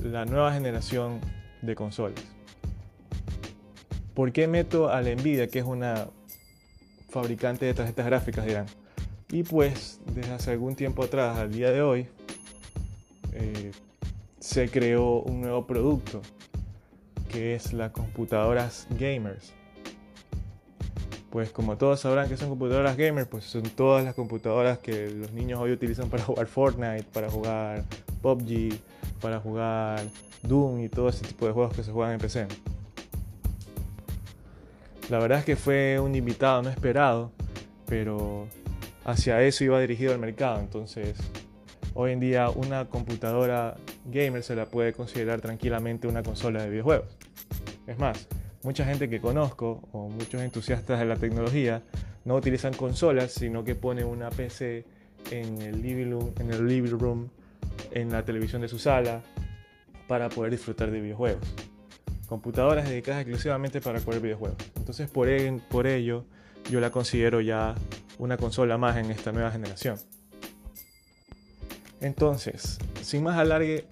La 0.03 0.27
nueva 0.27 0.53
generación 0.53 1.19
de 1.63 1.75
consolas. 1.75 2.21
¿Por 4.15 4.33
qué 4.33 4.47
meto 4.47 4.91
a 4.91 5.01
la 5.01 5.15
Nvidia, 5.15 5.49
que 5.49 5.61
es 5.61 5.65
una 5.65 6.09
fabricante 7.09 7.65
de 7.65 7.73
tarjetas 7.73 8.05
gráficas, 8.05 8.45
dirán? 8.45 8.67
Y 9.31 9.45
pues, 9.45 10.01
desde 10.15 10.33
hace 10.33 10.51
algún 10.51 10.77
tiempo 10.77 11.05
atrás, 11.05 11.39
al 11.39 11.53
día 11.53 11.71
de 11.71 11.81
hoy, 11.81 12.07
eh, 13.33 13.73
se 14.41 14.69
creó 14.69 15.21
un 15.21 15.41
nuevo 15.41 15.67
producto 15.67 16.21
que 17.31 17.55
es 17.55 17.73
las 17.73 17.93
computadoras 17.93 18.87
gamers. 18.91 19.53
Pues 21.31 21.51
como 21.51 21.77
todos 21.77 22.01
sabrán 22.01 22.29
que 22.29 22.37
son 22.37 22.49
computadoras 22.49 22.97
gamer, 22.97 23.29
pues 23.29 23.45
son 23.45 23.63
todas 23.63 24.05
las 24.05 24.15
computadoras 24.15 24.79
que 24.79 25.11
los 25.11 25.33
niños 25.33 25.61
hoy 25.61 25.71
utilizan 25.71 26.11
para 26.11 26.25
jugar 26.25 26.47
Fortnite, 26.47 27.05
para 27.13 27.31
jugar 27.31 27.85
PUBG, 28.21 28.75
para 29.21 29.39
jugar 29.39 30.03
Doom 30.43 30.81
y 30.81 30.89
todo 30.89 31.09
ese 31.09 31.25
tipo 31.25 31.47
de 31.47 31.53
juegos 31.53 31.75
que 31.77 31.85
se 31.85 31.93
juegan 31.93 32.15
en 32.15 32.21
PC. 32.21 32.49
La 35.09 35.19
verdad 35.19 35.39
es 35.39 35.45
que 35.45 35.57
fue 35.57 36.01
un 36.01 36.15
invitado 36.17 36.63
no 36.63 36.71
esperado, 36.71 37.31
pero 37.87 38.49
hacia 39.05 39.41
eso 39.43 39.63
iba 39.63 39.81
dirigido 39.81 40.13
el 40.13 40.19
mercado. 40.19 40.59
Entonces, 40.59 41.17
hoy 41.95 42.13
en 42.13 42.21
día 42.21 42.51
una 42.51 42.87
computadora 42.87 43.77
gamer 44.07 44.43
se 44.43 44.57
la 44.57 44.67
puede 44.67 44.93
considerar 44.93 45.41
tranquilamente 45.41 46.09
una 46.09 46.25
consola 46.25 46.63
de 46.63 46.71
videojuegos. 46.71 47.20
Es 47.87 47.99
más, 47.99 48.29
mucha 48.63 48.85
gente 48.85 49.09
que 49.09 49.21
conozco 49.21 49.89
o 49.93 50.09
muchos 50.09 50.41
entusiastas 50.43 50.99
de 50.99 51.07
la 51.07 51.17
tecnología 51.17 51.83
no 52.25 52.37
utilizan 52.37 52.75
consolas, 52.75 53.33
sino 53.33 53.65
que 53.65 53.75
ponen 53.75 54.07
una 54.07 54.31
PC 54.31 54.85
en 55.31 55.61
el 55.63 55.83
living 55.83 56.91
room, 56.99 57.31
en, 57.91 58.13
la 58.13 58.25
televisión 58.25 58.63
de 58.63 58.69
su 58.69 58.79
sala, 58.79 59.23
para 60.07 60.29
poder 60.29 60.53
disfrutar 60.53 60.91
de 60.91 61.01
videojuegos. 61.01 61.43
Computadoras 62.29 62.89
dedicadas 62.89 63.23
exclusivamente 63.23 63.81
para 63.81 64.01
jugar 64.01 64.21
videojuegos. 64.21 64.59
Entonces 64.77 65.11
por, 65.11 65.29
por 65.69 65.87
ello 65.87 66.25
yo 66.71 66.81
la 66.81 66.91
considero 66.91 67.41
ya 67.41 67.75
una 68.19 68.37
consola 68.37 68.77
más 68.79 68.97
en 68.97 69.11
esta 69.11 69.33
nueva 69.33 69.51
generación. 69.51 69.97
Entonces, 72.01 72.79
sin 73.03 73.23
más 73.23 73.39
alargue, 73.39 73.87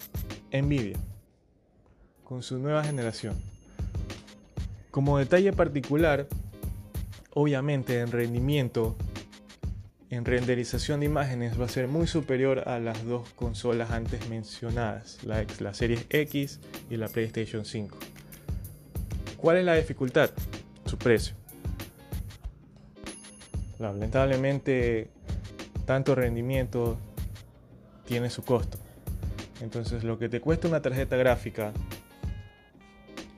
Nvidia, 0.53 0.99
con 2.25 2.43
su 2.43 2.59
nueva 2.59 2.85
generación. 2.85 3.37
Como 4.99 5.17
detalle 5.17 5.53
particular, 5.53 6.27
obviamente 7.33 8.01
en 8.01 8.11
rendimiento, 8.11 8.97
en 10.11 10.25
renderización 10.25 10.99
de 10.99 11.07
imágenes 11.07 11.61
va 11.61 11.67
a 11.67 11.69
ser 11.69 11.87
muy 11.87 12.09
superior 12.09 12.69
a 12.69 12.81
las 12.81 13.07
dos 13.07 13.29
consolas 13.37 13.93
antes 13.93 14.29
mencionadas, 14.29 15.21
la, 15.23 15.73
Series 15.73 16.05
X 16.11 16.59
y 16.91 16.97
la 16.97 17.07
PlayStation 17.07 17.65
5. 17.65 17.97
¿Cuál 19.37 19.59
es 19.59 19.65
la 19.67 19.77
dificultad? 19.77 20.31
Su 20.85 20.99
precio. 20.99 21.37
Lamentablemente, 23.79 25.11
tanto 25.85 26.17
rendimiento 26.17 26.99
tiene 28.05 28.31
su 28.31 28.43
costo. 28.43 28.79
Entonces, 29.61 30.03
lo 30.03 30.19
que 30.19 30.29
te 30.29 30.41
cuesta 30.41 30.67
una 30.67 30.83
tarjeta 30.83 31.17
gráfica 31.17 31.73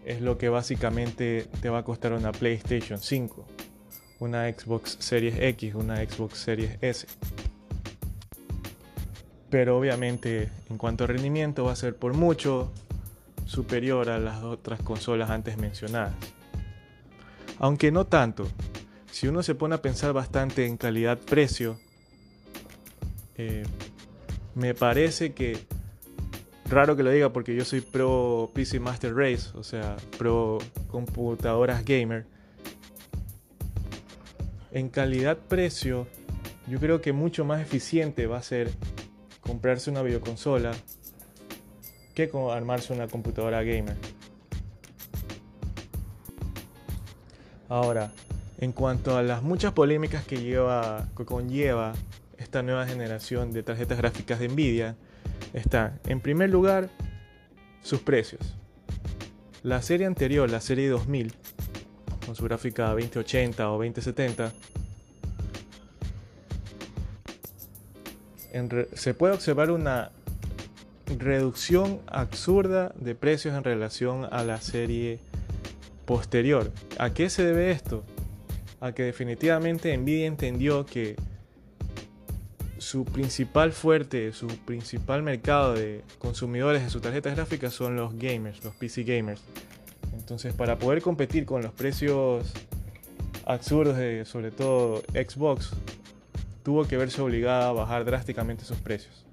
es 0.04 0.20
lo 0.20 0.38
que 0.38 0.48
básicamente 0.48 1.46
te 1.60 1.68
va 1.68 1.78
a 1.78 1.82
costar 1.82 2.12
una 2.12 2.32
PlayStation 2.32 2.98
5, 2.98 3.46
una 4.20 4.50
Xbox 4.50 4.96
Series 5.00 5.36
X, 5.38 5.74
una 5.74 5.96
Xbox 5.96 6.38
Series 6.38 6.78
S. 6.80 7.06
Pero 9.50 9.78
obviamente 9.78 10.48
en 10.68 10.78
cuanto 10.78 11.04
a 11.04 11.06
rendimiento 11.06 11.64
va 11.64 11.72
a 11.72 11.76
ser 11.76 11.96
por 11.96 12.14
mucho 12.14 12.72
superior 13.46 14.08
a 14.08 14.18
las 14.18 14.42
otras 14.42 14.80
consolas 14.80 15.30
antes 15.30 15.56
mencionadas. 15.58 16.14
Aunque 17.58 17.90
no 17.90 18.06
tanto. 18.06 18.48
Si 19.10 19.26
uno 19.26 19.42
se 19.42 19.54
pone 19.54 19.74
a 19.74 19.82
pensar 19.82 20.12
bastante 20.12 20.66
en 20.66 20.76
calidad-precio, 20.76 21.78
eh, 23.36 23.64
me 24.54 24.74
parece 24.74 25.32
que 25.32 25.58
raro 26.70 26.96
que 26.96 27.02
lo 27.02 27.10
diga 27.10 27.32
porque 27.32 27.54
yo 27.54 27.64
soy 27.64 27.80
pro 27.80 28.50
PC 28.54 28.80
Master 28.80 29.14
Race, 29.14 29.50
o 29.54 29.62
sea, 29.62 29.96
pro 30.18 30.58
computadoras 30.88 31.84
gamer. 31.84 32.26
En 34.72 34.88
calidad-precio, 34.88 36.06
yo 36.68 36.78
creo 36.78 37.00
que 37.00 37.12
mucho 37.12 37.44
más 37.44 37.60
eficiente 37.60 38.26
va 38.26 38.38
a 38.38 38.42
ser 38.42 38.70
comprarse 39.40 39.90
una 39.90 40.02
videoconsola 40.02 40.72
que 42.14 42.30
armarse 42.52 42.92
una 42.92 43.08
computadora 43.08 43.62
gamer. 43.62 43.96
Ahora, 47.68 48.12
en 48.58 48.72
cuanto 48.72 49.16
a 49.16 49.22
las 49.22 49.42
muchas 49.42 49.72
polémicas 49.72 50.24
que, 50.24 50.42
lleva, 50.42 51.08
conlleva 51.14 51.92
esta 52.36 52.62
nueva 52.62 52.86
generación 52.86 53.52
de 53.52 53.62
tarjetas 53.62 53.98
gráficas 53.98 54.38
de 54.38 54.48
Nvidia, 54.48 54.96
está, 55.52 55.98
en 56.06 56.20
primer 56.20 56.50
lugar, 56.50 56.88
sus 57.82 58.00
precios. 58.00 58.56
La 59.62 59.82
serie 59.82 60.06
anterior, 60.06 60.48
la 60.50 60.60
serie 60.60 60.88
2000, 60.88 61.32
con 62.24 62.34
su 62.34 62.44
gráfica 62.44 62.88
2080 62.88 63.70
o 63.70 63.72
2070, 63.72 64.52
se 68.94 69.14
puede 69.14 69.34
observar 69.34 69.70
una 69.70 70.10
reducción 71.18 72.00
absurda 72.06 72.92
de 72.96 73.14
precios 73.14 73.54
en 73.54 73.64
relación 73.64 74.26
a 74.30 74.44
la 74.44 74.60
serie 74.60 75.20
posterior. 76.04 76.72
¿A 76.98 77.10
qué 77.10 77.30
se 77.30 77.44
debe 77.44 77.70
esto? 77.70 78.04
A 78.80 78.92
que 78.92 79.02
definitivamente 79.02 79.96
Nvidia 79.96 80.26
entendió 80.26 80.86
que 80.86 81.16
su 82.80 83.04
principal 83.04 83.72
fuerte, 83.72 84.32
su 84.32 84.46
principal 84.46 85.22
mercado 85.22 85.74
de 85.74 86.02
consumidores 86.18 86.82
de 86.82 86.88
sus 86.88 87.02
tarjetas 87.02 87.36
gráficas 87.36 87.74
son 87.74 87.94
los 87.94 88.16
gamers, 88.18 88.64
los 88.64 88.74
PC 88.74 89.02
gamers. 89.02 89.42
Entonces, 90.16 90.54
para 90.54 90.78
poder 90.78 91.02
competir 91.02 91.44
con 91.44 91.60
los 91.60 91.72
precios 91.72 92.50
absurdos 93.44 93.98
de 93.98 94.24
sobre 94.24 94.50
todo 94.50 95.02
Xbox, 95.12 95.72
tuvo 96.62 96.86
que 96.88 96.96
verse 96.96 97.20
obligada 97.20 97.68
a 97.68 97.72
bajar 97.72 98.06
drásticamente 98.06 98.64
sus 98.64 98.78
precios. 98.78 99.26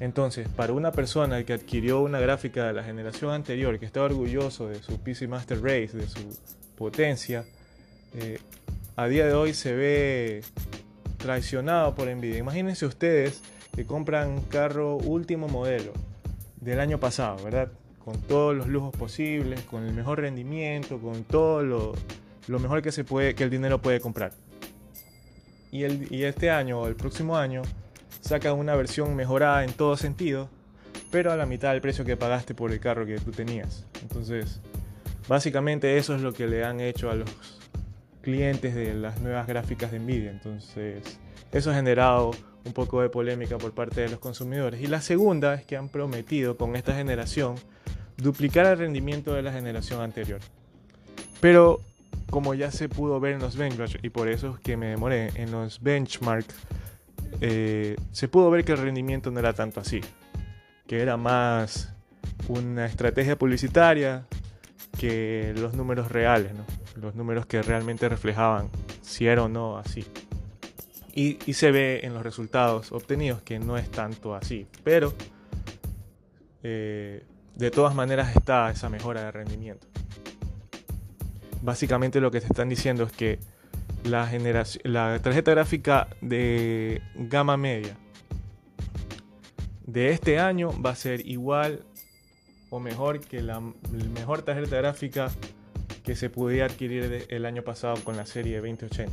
Entonces, 0.00 0.48
para 0.48 0.72
una 0.72 0.90
persona 0.90 1.44
que 1.44 1.52
adquirió 1.52 2.00
una 2.00 2.18
gráfica 2.18 2.66
de 2.66 2.72
la 2.72 2.82
generación 2.82 3.30
anterior, 3.30 3.78
que 3.78 3.86
estaba 3.86 4.06
orgulloso 4.06 4.66
de 4.66 4.82
su 4.82 4.98
PC 4.98 5.28
Master 5.28 5.62
Race, 5.62 5.96
de 5.96 6.08
su 6.08 6.36
potencia, 6.76 7.44
eh, 8.14 8.40
a 8.96 9.06
día 9.06 9.24
de 9.24 9.34
hoy 9.34 9.54
se 9.54 9.72
ve 9.72 10.42
traicionado 11.22 11.94
por 11.94 12.08
Nvidia. 12.08 12.38
Imagínense 12.38 12.84
ustedes 12.84 13.40
que 13.74 13.86
compran 13.86 14.40
carro 14.42 14.96
último 14.96 15.48
modelo 15.48 15.92
del 16.60 16.80
año 16.80 16.98
pasado, 16.98 17.42
¿verdad? 17.42 17.68
Con 18.04 18.20
todos 18.20 18.54
los 18.54 18.66
lujos 18.66 18.94
posibles, 18.94 19.62
con 19.62 19.86
el 19.86 19.94
mejor 19.94 20.20
rendimiento, 20.20 20.98
con 20.98 21.24
todo 21.24 21.62
lo, 21.62 22.58
mejor 22.58 22.82
que, 22.82 22.92
se 22.92 23.04
puede, 23.04 23.34
que 23.34 23.44
el 23.44 23.50
dinero 23.50 23.80
puede 23.80 24.00
comprar. 24.00 24.32
Y, 25.70 25.84
el, 25.84 26.12
y 26.12 26.24
este 26.24 26.50
año 26.50 26.80
o 26.80 26.88
el 26.88 26.96
próximo 26.96 27.36
año 27.36 27.62
sacan 28.20 28.58
una 28.58 28.74
versión 28.74 29.16
mejorada 29.16 29.64
en 29.64 29.72
todo 29.72 29.96
sentido, 29.96 30.50
pero 31.10 31.32
a 31.32 31.36
la 31.36 31.46
mitad 31.46 31.72
del 31.72 31.80
precio 31.80 32.04
que 32.04 32.16
pagaste 32.16 32.54
por 32.54 32.72
el 32.72 32.80
carro 32.80 33.06
que 33.06 33.18
tú 33.18 33.30
tenías. 33.30 33.86
Entonces, 34.02 34.60
básicamente 35.28 35.96
eso 35.96 36.14
es 36.14 36.20
lo 36.20 36.32
que 36.32 36.46
le 36.46 36.64
han 36.64 36.80
hecho 36.80 37.10
a 37.10 37.14
los 37.14 37.61
clientes 38.22 38.74
de 38.74 38.94
las 38.94 39.20
nuevas 39.20 39.46
gráficas 39.46 39.92
de 39.92 39.98
Nvidia. 39.98 40.30
Entonces, 40.30 41.02
eso 41.52 41.70
ha 41.70 41.74
generado 41.74 42.30
un 42.64 42.72
poco 42.72 43.02
de 43.02 43.08
polémica 43.08 43.58
por 43.58 43.72
parte 43.72 44.00
de 44.00 44.08
los 44.08 44.18
consumidores. 44.18 44.80
Y 44.80 44.86
la 44.86 45.00
segunda 45.00 45.54
es 45.54 45.64
que 45.64 45.76
han 45.76 45.88
prometido 45.88 46.56
con 46.56 46.76
esta 46.76 46.94
generación 46.94 47.56
duplicar 48.16 48.66
el 48.66 48.78
rendimiento 48.78 49.34
de 49.34 49.42
la 49.42 49.52
generación 49.52 50.00
anterior. 50.00 50.40
Pero 51.40 51.80
como 52.30 52.54
ya 52.54 52.70
se 52.70 52.88
pudo 52.88 53.20
ver 53.20 53.34
en 53.34 53.40
los 53.40 53.56
benchmarks, 53.56 53.98
y 54.02 54.08
por 54.08 54.28
eso 54.28 54.54
es 54.54 54.60
que 54.60 54.76
me 54.76 54.86
demoré 54.86 55.32
en 55.34 55.50
los 55.50 55.82
benchmarks, 55.82 56.54
eh, 57.40 57.96
se 58.12 58.28
pudo 58.28 58.50
ver 58.50 58.64
que 58.64 58.72
el 58.72 58.78
rendimiento 58.78 59.30
no 59.30 59.40
era 59.40 59.52
tanto 59.52 59.80
así, 59.80 60.00
que 60.86 61.00
era 61.00 61.16
más 61.16 61.92
una 62.48 62.86
estrategia 62.86 63.36
publicitaria 63.36 64.24
que 64.98 65.52
los 65.56 65.74
números 65.74 66.10
reales, 66.10 66.54
¿no? 66.54 66.64
Los 66.96 67.14
números 67.14 67.46
que 67.46 67.62
realmente 67.62 68.08
reflejaban 68.08 68.68
si 69.00 69.26
era 69.26 69.44
o 69.44 69.48
no 69.48 69.78
así. 69.78 70.04
Y, 71.14 71.36
se 71.52 71.70
ve 71.70 72.00
en 72.04 72.14
los 72.14 72.22
resultados 72.22 72.90
obtenidos 72.90 73.42
que 73.42 73.58
no 73.58 73.76
es 73.76 73.90
tanto 73.90 74.34
así, 74.34 74.66
pero 74.82 75.12
eh, 76.62 77.22
de 77.54 77.70
todas 77.70 77.94
maneras 77.94 78.34
está 78.34 78.70
esa 78.70 78.88
mejora 78.88 79.24
de 79.24 79.30
rendimiento. 79.30 79.86
Básicamente 81.60 82.20
lo 82.20 82.30
que 82.30 82.40
te 82.40 82.46
están 82.46 82.70
diciendo 82.70 83.04
es 83.04 83.12
que 83.12 83.38
la, 84.04 84.30
la 84.84 85.18
tarjeta 85.20 85.50
gráfica 85.50 86.08
de 86.22 87.02
gama 87.14 87.56
media 87.56 87.96
de 89.86 90.10
este 90.10 90.38
año 90.38 90.70
va 90.82 90.90
a 90.90 90.96
ser 90.96 91.26
igual 91.26 91.84
o 92.70 92.80
mejor 92.80 93.20
que 93.20 93.42
la 93.42 93.60
mejor 94.14 94.42
tarjeta 94.42 94.76
gráfica 94.76 95.30
que 96.02 96.16
se 96.16 96.30
pudiera 96.30 96.66
adquirir 96.66 97.26
el 97.28 97.46
año 97.46 97.62
pasado 97.62 97.96
con 98.02 98.16
la 98.16 98.26
serie 98.26 98.56
2080. 98.56 99.12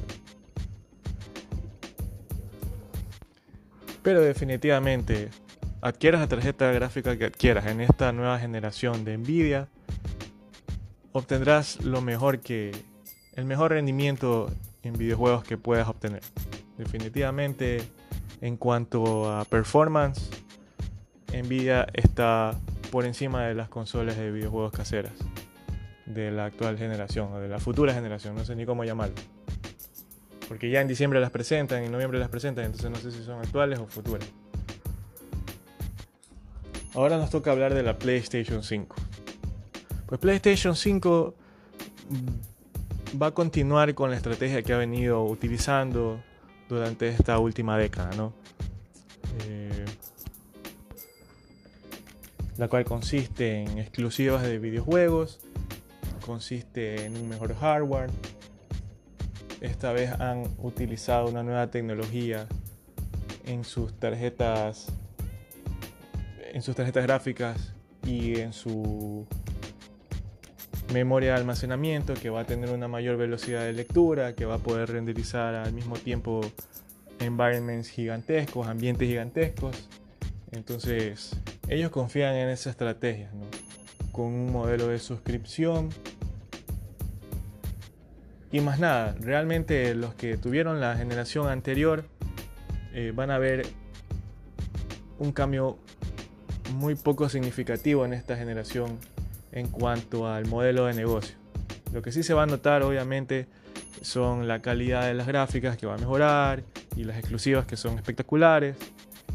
Pero 4.01 4.21
definitivamente, 4.21 5.29
adquieras 5.81 6.21
la 6.21 6.27
tarjeta 6.27 6.71
gráfica 6.71 7.17
que 7.17 7.25
adquieras 7.25 7.67
en 7.67 7.81
esta 7.81 8.11
nueva 8.11 8.39
generación 8.39 9.03
de 9.05 9.17
Nvidia, 9.17 9.67
obtendrás 11.11 11.83
lo 11.83 12.01
mejor 12.01 12.39
que, 12.39 12.71
el 13.35 13.45
mejor 13.45 13.71
rendimiento 13.71 14.51
en 14.83 14.93
videojuegos 14.93 15.43
que 15.43 15.57
puedas 15.57 15.87
obtener. 15.87 16.21
Definitivamente 16.77 17.81
en 18.41 18.57
cuanto 18.57 19.29
a 19.29 19.45
performance, 19.45 20.29
Nvidia 21.33 21.87
está 21.93 22.57
por 22.89 23.05
encima 23.05 23.43
de 23.43 23.53
las 23.53 23.69
consolas 23.69 24.17
de 24.17 24.31
videojuegos 24.31 24.71
caseras 24.71 25.13
de 26.09 26.31
la 26.31 26.45
actual 26.45 26.77
generación 26.77 27.31
o 27.31 27.39
de 27.39 27.47
la 27.47 27.59
futura 27.59 27.93
generación, 27.93 28.35
no 28.35 28.43
sé 28.43 28.55
ni 28.55 28.65
cómo 28.65 28.83
llamarlo. 28.83 29.15
Porque 30.47 30.69
ya 30.69 30.81
en 30.81 30.87
diciembre 30.87 31.19
las 31.19 31.29
presentan, 31.29 31.83
en 31.83 31.91
noviembre 31.91 32.19
las 32.19 32.29
presentan, 32.29 32.65
entonces 32.65 32.89
no 32.89 32.97
sé 32.97 33.11
si 33.11 33.23
son 33.23 33.39
actuales 33.39 33.79
o 33.79 33.85
futuras. 33.85 34.27
Ahora 36.95 37.17
nos 37.17 37.29
toca 37.29 37.51
hablar 37.51 37.75
de 37.75 37.83
la 37.83 37.97
PlayStation 37.97 38.63
5. 38.63 38.95
Pues 40.07 40.19
PlayStation 40.19 40.75
5 40.75 41.35
va 43.21 43.27
a 43.27 43.31
continuar 43.31 43.93
con 43.93 44.09
la 44.09 44.17
estrategia 44.17 44.63
que 44.63 44.73
ha 44.73 44.77
venido 44.77 45.23
utilizando 45.23 46.19
durante 46.67 47.09
esta 47.09 47.37
última 47.37 47.77
década, 47.77 48.09
¿no? 48.15 48.33
Eh, 49.45 49.85
la 52.57 52.67
cual 52.67 52.85
consiste 52.85 53.61
en 53.61 53.77
exclusivas 53.77 54.41
de 54.41 54.57
videojuegos, 54.57 55.39
consiste 56.29 57.05
en 57.05 57.17
un 57.17 57.27
mejor 57.27 57.55
hardware. 57.55 58.11
Esta 59.61 59.91
vez 59.93 60.11
han 60.11 60.43
utilizado 60.59 61.27
una 61.27 61.41
nueva 61.41 61.71
tecnología 61.71 62.45
en 63.47 63.63
sus 63.63 63.99
tarjetas 63.99 64.93
en 66.53 66.61
sus 66.61 66.75
tarjetas 66.75 67.03
gráficas 67.03 67.73
y 68.05 68.39
en 68.39 68.53
su 68.53 69.25
memoria 70.93 71.33
de 71.33 71.37
almacenamiento 71.37 72.13
que 72.13 72.29
va 72.29 72.41
a 72.41 72.45
tener 72.45 72.69
una 72.69 72.87
mayor 72.87 73.17
velocidad 73.17 73.63
de 73.63 73.73
lectura, 73.73 74.35
que 74.35 74.45
va 74.45 74.55
a 74.55 74.59
poder 74.59 74.91
renderizar 74.91 75.55
al 75.55 75.73
mismo 75.73 75.95
tiempo 75.95 76.41
environments 77.19 77.89
gigantescos, 77.89 78.67
ambientes 78.67 79.07
gigantescos. 79.07 79.89
Entonces, 80.51 81.35
ellos 81.67 81.89
confían 81.89 82.35
en 82.35 82.49
esa 82.49 82.69
estrategia, 82.69 83.31
con 84.11 84.25
un 84.25 84.51
modelo 84.51 84.87
de 84.87 84.99
suscripción. 84.99 85.89
Y 88.51 88.61
más 88.61 88.79
nada, 88.79 89.15
realmente 89.19 89.93
los 89.93 90.15
que 90.15 90.37
tuvieron 90.37 90.79
la 90.79 90.95
generación 90.95 91.47
anterior 91.47 92.05
eh, 92.93 93.11
van 93.15 93.29
a 93.29 93.37
ver 93.37 93.67
un 95.19 95.31
cambio 95.31 95.77
muy 96.73 96.95
poco 96.95 97.29
significativo 97.29 98.05
en 98.05 98.13
esta 98.13 98.35
generación 98.35 98.97
en 99.51 99.67
cuanto 99.67 100.27
al 100.27 100.47
modelo 100.47 100.85
de 100.85 100.93
negocio. 100.93 101.35
Lo 101.93 102.01
que 102.01 102.11
sí 102.11 102.23
se 102.23 102.33
va 102.33 102.43
a 102.43 102.45
notar 102.45 102.83
obviamente 102.83 103.47
son 104.01 104.47
la 104.47 104.61
calidad 104.61 105.07
de 105.07 105.13
las 105.13 105.27
gráficas 105.27 105.77
que 105.77 105.85
va 105.85 105.95
a 105.95 105.97
mejorar 105.97 106.63
y 106.95 107.03
las 107.03 107.17
exclusivas 107.17 107.65
que 107.65 107.77
son 107.77 107.97
espectaculares. 107.97 108.77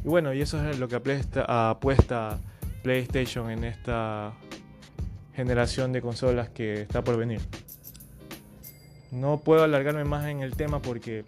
Y 0.05 0.09
bueno, 0.09 0.33
y 0.35 0.41
eso 0.41 0.69
es 0.69 0.79
lo 0.79 0.89
que 0.89 0.97
apuesta 0.97 2.39
PlayStation 2.83 3.51
en 3.51 3.65
esta 3.65 4.33
generación 5.35 5.93
de 5.93 6.01
consolas 6.01 6.49
que 6.49 6.83
está 6.83 7.03
por 7.03 7.17
venir. 7.17 7.41
No 9.15 9.39
puedo 9.39 9.63
alargarme 9.63 10.05
más 10.05 10.27
en 10.27 10.41
el 10.41 10.57
tema 10.57 10.83
porque 10.83 11.25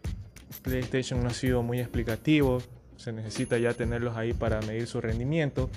PlayStation 0.62 1.22
no 1.22 1.28
ha 1.28 1.32
sido 1.32 1.62
muy 1.62 1.78
explicativo. 1.78 2.60
Se 2.96 3.12
necesita 3.12 3.58
ya 3.58 3.74
tenerlos 3.74 4.16
ahí 4.16 4.32
para 4.32 4.60
medir 4.62 4.88
su 4.88 5.00
rendimiento. 5.00 5.70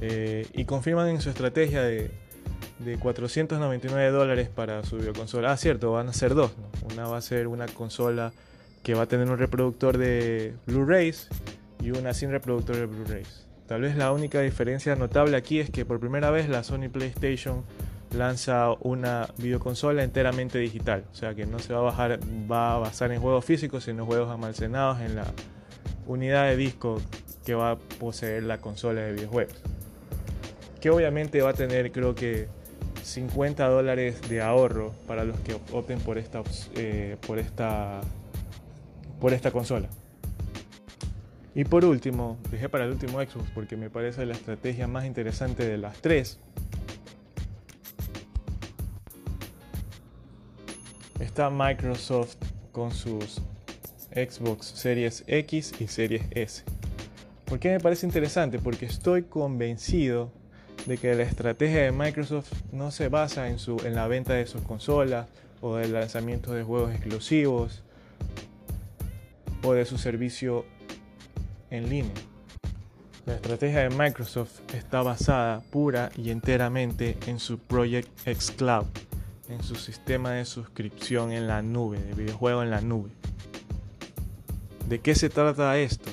Eh, 0.00 0.48
y 0.54 0.64
confirman 0.64 1.08
en 1.08 1.20
su 1.20 1.30
estrategia 1.30 1.82
de, 1.82 2.10
499 2.98 4.10
dólares 4.10 4.48
para 4.48 4.82
su 4.82 4.96
videoconsola. 4.96 5.52
Ah, 5.52 5.56
cierto, 5.56 5.92
van 5.92 6.08
a 6.08 6.12
ser 6.12 6.34
dos. 6.34 6.50
Una 6.92 7.06
va 7.06 7.16
a 7.16 7.22
ser 7.22 7.46
una 7.46 7.66
consola 7.68 8.32
que 8.82 8.94
va 8.94 9.02
a 9.02 9.06
tener 9.06 9.30
un 9.30 9.38
reproductor 9.38 9.96
de 9.98 10.56
Blu-rays 10.66 11.28
y 11.80 11.92
una 11.92 12.12
sin 12.12 12.32
reproductor 12.32 12.74
de 12.74 12.86
Blu-rays. 12.86 13.46
Tal 13.68 13.82
vez 13.82 13.96
la 13.96 14.10
única 14.10 14.40
diferencia 14.40 14.96
notable 14.96 15.36
aquí 15.36 15.60
es 15.60 15.70
que 15.70 15.84
por 15.84 16.00
primera 16.00 16.32
vez 16.32 16.48
la 16.48 16.64
Sony 16.64 16.88
PlayStation 16.92 17.62
lanza 18.14 18.72
una 18.80 19.28
videoconsola 19.38 20.02
enteramente 20.02 20.58
digital, 20.58 21.04
o 21.10 21.14
sea 21.14 21.34
que 21.34 21.46
no 21.46 21.58
se 21.58 21.72
va 21.72 21.80
a 21.80 21.82
bajar, 21.82 22.20
va 22.50 22.74
a 22.74 22.78
basar 22.78 23.12
en 23.12 23.20
juegos 23.20 23.44
físicos, 23.44 23.84
sino 23.84 24.06
juegos 24.06 24.30
almacenados 24.30 25.00
en 25.00 25.16
la 25.16 25.24
unidad 26.06 26.48
de 26.48 26.56
disco 26.56 27.00
que 27.44 27.54
va 27.54 27.72
a 27.72 27.76
poseer 27.76 28.42
la 28.44 28.58
consola 28.58 29.00
de 29.00 29.12
videojuegos 29.12 29.62
que 30.82 30.90
obviamente 30.90 31.40
va 31.40 31.50
a 31.50 31.54
tener 31.54 31.92
creo 31.92 32.16
que 32.16 32.48
50 33.04 33.68
dólares 33.68 34.20
de 34.28 34.42
ahorro 34.42 34.92
para 35.06 35.24
los 35.24 35.38
que 35.40 35.54
opten 35.72 36.00
por 36.00 36.18
esta, 36.18 36.42
eh, 36.74 37.16
por 37.24 37.38
esta, 37.38 38.00
por 39.20 39.32
esta 39.32 39.52
consola. 39.52 39.88
Y 41.54 41.64
por 41.64 41.84
último, 41.84 42.36
dejé 42.50 42.68
para 42.68 42.84
el 42.84 42.90
último 42.90 43.20
Xbox 43.20 43.50
porque 43.54 43.76
me 43.76 43.90
parece 43.90 44.26
la 44.26 44.32
estrategia 44.32 44.88
más 44.88 45.04
interesante 45.04 45.64
de 45.64 45.78
las 45.78 45.98
tres. 45.98 46.40
Está 51.32 51.48
Microsoft 51.48 52.36
con 52.72 52.90
sus 52.90 53.40
Xbox 54.14 54.66
Series 54.66 55.24
X 55.26 55.72
y 55.80 55.86
Series 55.86 56.24
S. 56.32 56.62
¿Por 57.46 57.58
qué 57.58 57.70
me 57.70 57.80
parece 57.80 58.04
interesante? 58.04 58.58
Porque 58.58 58.84
estoy 58.84 59.22
convencido 59.22 60.30
de 60.84 60.98
que 60.98 61.14
la 61.14 61.22
estrategia 61.22 61.84
de 61.84 61.90
Microsoft 61.90 62.52
no 62.70 62.90
se 62.90 63.08
basa 63.08 63.48
en, 63.48 63.58
su, 63.58 63.80
en 63.86 63.94
la 63.94 64.08
venta 64.08 64.34
de 64.34 64.46
sus 64.46 64.60
consolas 64.60 65.26
o 65.62 65.76
del 65.76 65.94
lanzamiento 65.94 66.52
de 66.52 66.64
juegos 66.64 66.92
exclusivos 66.92 67.82
o 69.62 69.72
de 69.72 69.86
su 69.86 69.96
servicio 69.96 70.66
en 71.70 71.88
línea. 71.88 72.12
La 73.24 73.36
estrategia 73.36 73.88
de 73.88 73.96
Microsoft 73.96 74.60
está 74.74 75.00
basada 75.00 75.62
pura 75.70 76.10
y 76.14 76.28
enteramente 76.28 77.16
en 77.26 77.38
su 77.38 77.58
Project 77.58 78.10
X 78.26 78.50
Cloud, 78.50 78.84
en 79.48 79.62
su 79.62 79.74
sistema 79.74 80.32
de 80.32 80.44
suscripción 80.44 81.32
en 81.32 81.46
la 81.46 81.62
nube, 81.62 81.98
de 81.98 82.14
videojuego 82.14 82.62
en 82.62 82.70
la 82.70 82.80
nube. 82.80 83.10
¿De 84.88 85.00
qué 85.00 85.14
se 85.14 85.28
trata 85.28 85.78
esto? 85.78 86.10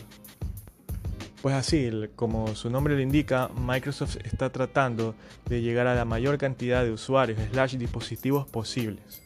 Pues 1.41 1.55
así, 1.55 1.89
como 2.15 2.53
su 2.55 2.69
nombre 2.69 2.95
lo 2.95 3.01
indica, 3.01 3.49
Microsoft 3.55 4.17
está 4.25 4.51
tratando 4.51 5.15
de 5.45 5.61
llegar 5.61 5.87
a 5.87 5.95
la 5.95 6.03
mayor 6.03 6.37
cantidad 6.37 6.83
de 6.83 6.91
usuarios 6.91 7.39
slash 7.51 7.77
dispositivos 7.77 8.45
posibles. 8.47 9.21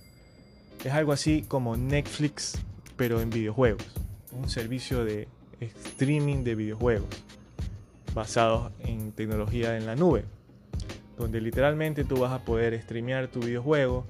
Es 0.83 0.93
algo 0.93 1.11
así 1.11 1.43
como 1.47 1.75
Netflix, 1.75 2.59
pero 2.97 3.19
en 3.19 3.29
videojuegos. 3.29 3.83
Un 4.31 4.49
servicio 4.49 5.05
de 5.05 5.27
streaming 5.59 6.43
de 6.43 6.55
videojuegos 6.55 7.07
basados 8.13 8.71
en 8.79 9.11
tecnología 9.11 9.77
en 9.77 9.85
la 9.85 9.95
nube, 9.95 10.25
donde 11.17 11.41
literalmente 11.41 12.03
tú 12.03 12.17
vas 12.17 12.31
a 12.31 12.43
poder 12.43 12.79
streamear 12.81 13.27
tu 13.27 13.39
videojuego 13.39 14.05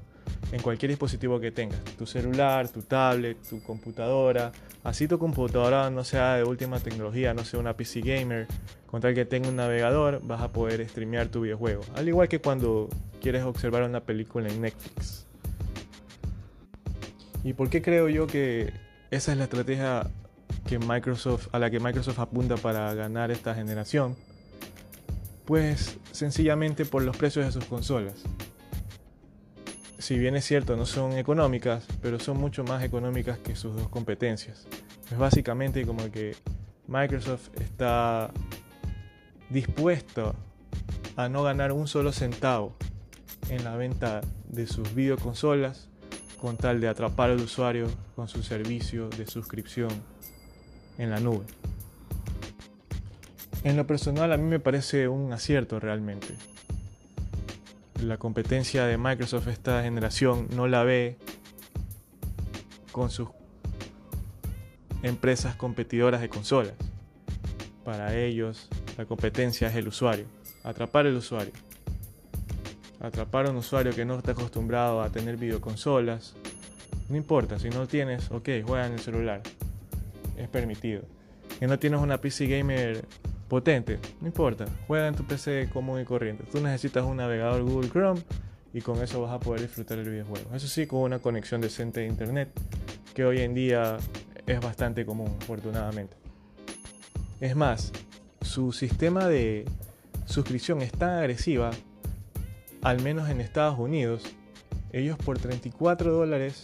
en 0.52 0.62
cualquier 0.62 0.90
dispositivo 0.90 1.40
que 1.40 1.52
tengas, 1.52 1.84
tu 1.98 2.06
celular, 2.06 2.70
tu 2.70 2.82
tablet, 2.82 3.38
tu 3.48 3.62
computadora, 3.64 4.52
Así 4.84 5.08
tu 5.08 5.18
computadora 5.18 5.90
no 5.90 6.04
sea 6.04 6.36
de 6.36 6.44
última 6.44 6.78
tecnología, 6.78 7.34
no 7.34 7.46
sea 7.46 7.60
una 7.60 7.78
PC 7.78 8.02
gamer, 8.02 8.48
con 8.86 9.00
tal 9.00 9.14
que 9.14 9.24
tenga 9.24 9.48
un 9.48 9.56
navegador, 9.56 10.20
vas 10.24 10.42
a 10.42 10.52
poder 10.52 10.88
streamear 10.90 11.30
tu 11.30 11.42
videojuego. 11.42 11.84
Al 11.96 12.08
igual 12.10 12.28
que 12.28 12.40
cuando 12.40 12.90
quieres 13.22 13.44
observar 13.44 13.84
una 13.84 14.02
película 14.02 14.50
en 14.50 14.62
Netflix. 14.62 15.26
¿Y 17.46 17.54
por 17.54 17.70
qué 17.70 17.82
creo 17.82 18.10
yo 18.10 18.28
que 18.28 18.74
esa 19.10 19.32
es 19.32 19.38
la 19.38 19.46
estrategia 19.46 20.02
a 20.02 21.60
la 21.60 21.70
que 21.70 21.80
Microsoft 21.80 22.20
apunta 22.20 22.58
para 22.58 22.94
ganar 22.94 23.32
esta 23.32 23.56
generación? 23.56 24.18
Pues 25.46 25.98
sencillamente 26.12 26.86
por 26.86 27.04
los 27.04 27.18
precios 27.18 27.46
de 27.46 27.52
sus 27.52 27.66
consolas 27.66 28.24
si 30.04 30.20
bien 30.20 30.36
es 30.36 30.44
cierto, 30.44 30.76
no 30.76 30.86
son 30.86 31.14
económicas, 31.14 31.88
pero 32.02 32.20
son 32.20 32.38
mucho 32.38 32.66
más 32.66 32.84
económicas 32.84 33.40
que 33.40 33.56
sus 33.56 33.74
dos 33.74 33.88
competencias. 33.88 34.68
Es 35.10 35.18
básicamente 35.18 35.86
como 35.86 36.12
que 36.12 36.36
Microsoft 36.88 37.52
está 37.62 38.30
dispuesto 39.50 40.36
a 41.16 41.30
no 41.30 41.42
ganar 41.44 41.72
un 41.72 41.88
solo 41.88 42.12
centavo 42.12 42.76
en 43.50 43.64
la 43.64 43.78
venta 43.78 44.20
de 44.50 44.68
sus 44.68 44.94
videoconsolas 44.94 45.88
con 46.42 46.58
tal 46.58 46.82
de 46.82 46.90
atrapar 46.90 47.30
al 47.30 47.40
usuario 47.40 47.88
con 48.18 48.28
su 48.28 48.44
servicio 48.44 49.08
de 49.08 49.26
suscripción 49.26 49.90
en 50.98 51.12
la 51.12 51.22
nube. 51.22 51.46
En 53.64 53.78
lo 53.78 53.88
personal 53.88 54.32
a 54.32 54.38
mí 54.38 54.44
me 54.44 54.60
parece 54.60 55.08
un 55.08 55.32
acierto 55.34 55.80
realmente 55.80 56.36
la 58.04 58.18
competencia 58.18 58.86
de 58.86 58.98
Microsoft 58.98 59.48
esta 59.48 59.84
generación 59.84 60.48
no 60.56 60.68
la 60.68 60.84
ve 60.84 61.18
con 62.92 63.10
sus 63.10 63.30
empresas 65.02 65.56
competidoras 65.56 66.22
de 66.22 66.30
consolas. 66.30 66.74
Para 67.84 68.16
ellos 68.16 68.70
la 68.98 69.06
competencia 69.06 69.68
es 69.70 69.76
el 69.76 69.88
usuario, 69.88 70.26
atrapar 70.64 71.06
el 71.06 71.16
usuario. 71.16 71.54
atrapar 73.00 73.48
a 73.48 73.50
un 73.50 73.58
usuario 73.58 73.94
que 73.94 74.06
no 74.06 74.18
está 74.18 74.32
acostumbrado 74.32 75.02
a 75.02 75.10
tener 75.10 75.36
videoconsolas. 75.36 76.36
No 77.10 77.18
importa, 77.18 77.60
si 77.60 77.70
no 77.70 77.86
tienes, 77.86 78.32
ok, 78.32 78.50
juega 78.66 78.86
en 78.86 78.94
el 78.94 79.00
celular. 79.00 79.42
Es 80.38 80.48
permitido. 80.48 81.02
Que 81.60 81.68
no 81.68 81.78
tienes 81.78 82.00
una 82.00 82.22
PC 82.22 82.48
gamer 82.48 83.04
potente, 83.48 84.00
no 84.22 84.28
importa, 84.28 84.66
juega 84.88 85.08
en 85.08 85.16
tu 85.16 85.26
PC 85.26 85.70
común 85.72 86.02
y 86.02 86.06
corriente. 86.06 86.44
Tú 86.52 86.60
necesitas 86.62 87.04
un 87.04 87.18
navegador 87.18 87.64
Google 87.64 87.90
Chrome 87.90 88.22
y 88.74 88.82
con 88.82 89.02
eso 89.02 89.22
vas 89.22 89.32
a 89.32 89.40
poder 89.40 89.62
disfrutar 89.62 90.00
el 90.00 90.10
videojuego. 90.10 90.56
Eso 90.56 90.68
sí, 90.68 90.88
con 90.88 91.02
una 91.02 91.20
conexión 91.20 91.62
decente 91.62 92.02
de 92.02 92.08
internet, 92.08 92.50
que 93.14 93.26
hoy 93.26 93.42
en 93.42 93.54
día 93.54 93.98
es 94.48 94.60
bastante 94.60 95.06
común, 95.06 95.36
afortunadamente. 95.42 96.16
Es 97.40 97.56
más, 97.56 97.92
su 98.42 98.72
sistema 98.72 99.28
de 99.28 99.66
suscripción 100.26 100.82
es 100.82 100.92
tan 100.92 101.12
agresiva, 101.20 101.72
al 102.82 103.02
menos 103.02 103.30
en 103.30 103.42
Estados 103.42 103.78
Unidos, 103.80 104.24
ellos 104.92 105.18
por 105.18 105.40
34 105.40 106.12
dólares 106.12 106.62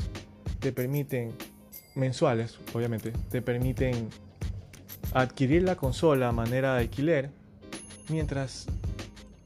te 0.59 0.71
permiten, 0.71 1.33
mensuales 1.95 2.59
obviamente, 2.73 3.11
te 3.29 3.41
permiten 3.41 4.09
adquirir 5.13 5.63
la 5.63 5.75
consola 5.75 6.29
a 6.29 6.31
manera 6.31 6.75
de 6.75 6.81
alquiler 6.81 7.31
mientras 8.09 8.67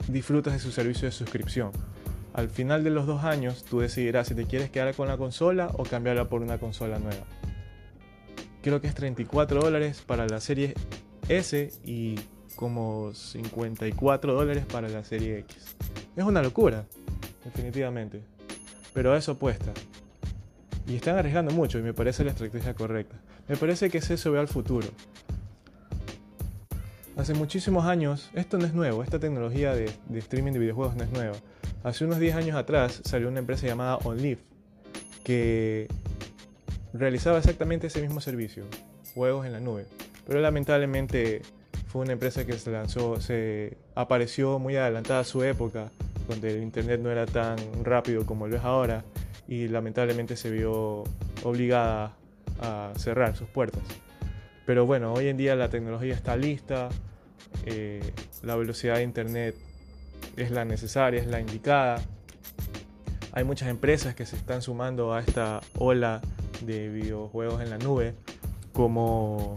disfrutas 0.08 0.54
de 0.54 0.60
su 0.60 0.72
servicio 0.72 1.08
de 1.08 1.12
suscripción. 1.12 1.72
Al 2.34 2.50
final 2.50 2.84
de 2.84 2.90
los 2.90 3.06
dos 3.06 3.24
años, 3.24 3.64
tú 3.64 3.80
decidirás 3.80 4.28
si 4.28 4.36
te 4.36 4.46
quieres 4.46 4.70
quedar 4.70 4.96
con 4.96 5.08
la 5.08 5.18
consola 5.18 5.70
o 5.74 5.84
cambiarla 5.84 6.30
por 6.30 6.42
una 6.42 6.58
consola 6.58 7.00
nueva. 7.00 7.24
Creo 8.62 8.82
que 8.82 8.88
es 8.88 8.96
34 8.96 9.62
dólares 9.62 10.02
para 10.06 10.26
la 10.26 10.40
serie 10.40 10.74
S 11.30 11.72
y 11.84 12.16
como 12.56 13.14
54 13.14 14.34
dólares 14.34 14.66
para 14.66 14.90
la 14.90 15.04
serie 15.04 15.40
X. 15.40 15.76
Es 16.16 16.24
una 16.24 16.42
locura, 16.42 16.86
definitivamente. 17.44 18.24
Pero 18.94 19.16
eso 19.16 19.38
puesta. 19.38 19.74
Y 20.88 20.96
están 20.96 21.18
arriesgando 21.18 21.54
mucho 21.54 21.80
y 21.80 21.82
me 21.82 21.94
parece 21.94 22.24
la 22.24 22.32
estrategia 22.32 22.74
correcta. 22.74 23.16
Me 23.48 23.58
parece 23.58 23.90
que 23.90 24.00
ese 24.00 24.18
se 24.18 24.30
ve 24.30 24.40
al 24.40 24.48
futuro. 24.48 24.88
Hace 27.24 27.36
muchísimos 27.36 27.86
años, 27.86 28.30
esto 28.34 28.58
no 28.58 28.66
es 28.66 28.74
nuevo, 28.74 29.02
esta 29.02 29.18
tecnología 29.18 29.74
de, 29.74 29.90
streaming 30.18 30.52
de 30.52 30.60
videojuegos 30.60 30.98
no 30.98 31.06
es 31.06 31.12
nueva. 31.12 31.38
Hace 31.82 32.04
unos 32.04 32.20
10 32.20 32.36
años 32.36 32.58
atrás 32.58 33.00
salió 33.06 33.30
una 33.30 33.40
empresa 33.40 33.66
llamada 33.66 33.96
OnLive 33.96 34.42
que 35.24 35.88
realizaba 36.92 37.38
exactamente 37.38 37.88
ese 37.88 38.02
mismo 38.02 38.20
servicio, 38.20 38.66
juegos 39.14 39.46
en 39.46 39.54
la 39.54 39.62
nube. 39.62 39.86
Pero 40.28 40.42
lamentablemente 40.42 41.44
fue 41.88 42.02
una 42.02 42.12
empresa 42.12 42.46
que 42.46 42.58
se 42.58 42.72
lanzó, 42.72 43.22
se 43.22 43.78
apareció 43.96 44.60
muy 44.60 44.76
adelantada 44.76 45.22
a 45.22 45.24
su 45.24 45.46
época, 45.46 45.92
donde 46.28 46.54
el 46.54 46.62
internet 46.62 47.00
no 47.00 47.10
era 47.10 47.26
tan 47.26 47.56
rápido 47.86 48.26
como 48.26 48.50
lo 48.50 48.58
es 48.58 48.66
ahora, 48.66 49.06
y 49.48 49.70
lamentablemente 49.70 50.36
se 50.36 50.52
vio 50.52 51.06
obligada 51.46 52.18
a 52.62 52.92
cerrar 52.98 53.34
sus 53.38 53.48
puertas. 53.48 53.84
Pero 54.66 54.86
bueno, 54.86 55.14
hoy 55.14 55.30
en 55.30 55.38
día 55.38 55.56
la 55.56 55.70
tecnología 55.70 56.14
está 56.14 56.36
lista, 56.36 56.90
eh, 57.66 58.14
la 58.42 58.56
velocidad 58.56 58.96
de 58.96 59.04
Internet 59.04 59.56
es 60.36 60.52
la 60.52 60.66
necesaria, 60.66 61.22
es 61.22 61.28
la 61.28 61.40
indicada. 61.40 62.02
Hay 63.32 63.44
muchas 63.44 63.70
empresas 63.70 64.16
que 64.16 64.26
se 64.26 64.36
están 64.36 64.62
sumando 64.62 65.14
a 65.14 65.20
esta 65.20 65.62
ola 65.78 66.22
de 66.66 66.90
videojuegos 66.90 67.62
en 67.62 67.70
la 67.70 67.78
nube, 67.78 68.16
como 68.74 69.56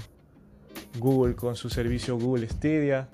Google 0.98 1.34
con 1.34 1.56
su 1.56 1.68
servicio 1.68 2.18
Google 2.18 2.48
Stadia. 2.48 3.08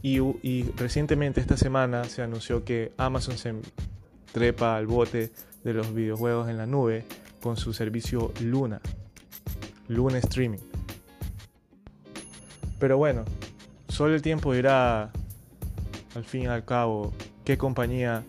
Y, 0.00 0.20
y 0.42 0.70
recientemente 0.76 1.40
esta 1.40 1.56
semana 1.56 2.04
se 2.04 2.22
anunció 2.22 2.64
que 2.64 2.92
Amazon 2.96 3.36
se 3.36 3.54
trepa 4.32 4.76
al 4.76 4.86
bote 4.86 5.32
de 5.64 5.74
los 5.74 5.92
videojuegos 5.92 6.48
en 6.48 6.56
la 6.56 6.66
nube 6.66 7.04
con 7.42 7.56
su 7.56 7.72
servicio 7.72 8.32
Luna, 8.40 8.80
Luna 9.88 10.18
Streaming. 10.18 10.60
Pero 12.78 12.96
bueno, 12.96 13.24
solo 13.98 14.14
el 14.14 14.22
tiempo 14.22 14.54
dirá 14.54 15.10
al 16.14 16.24
fin 16.24 16.42
y 16.42 16.46
al 16.46 16.64
cabo 16.64 17.12
qué 17.44 17.58
compañía 17.58 18.22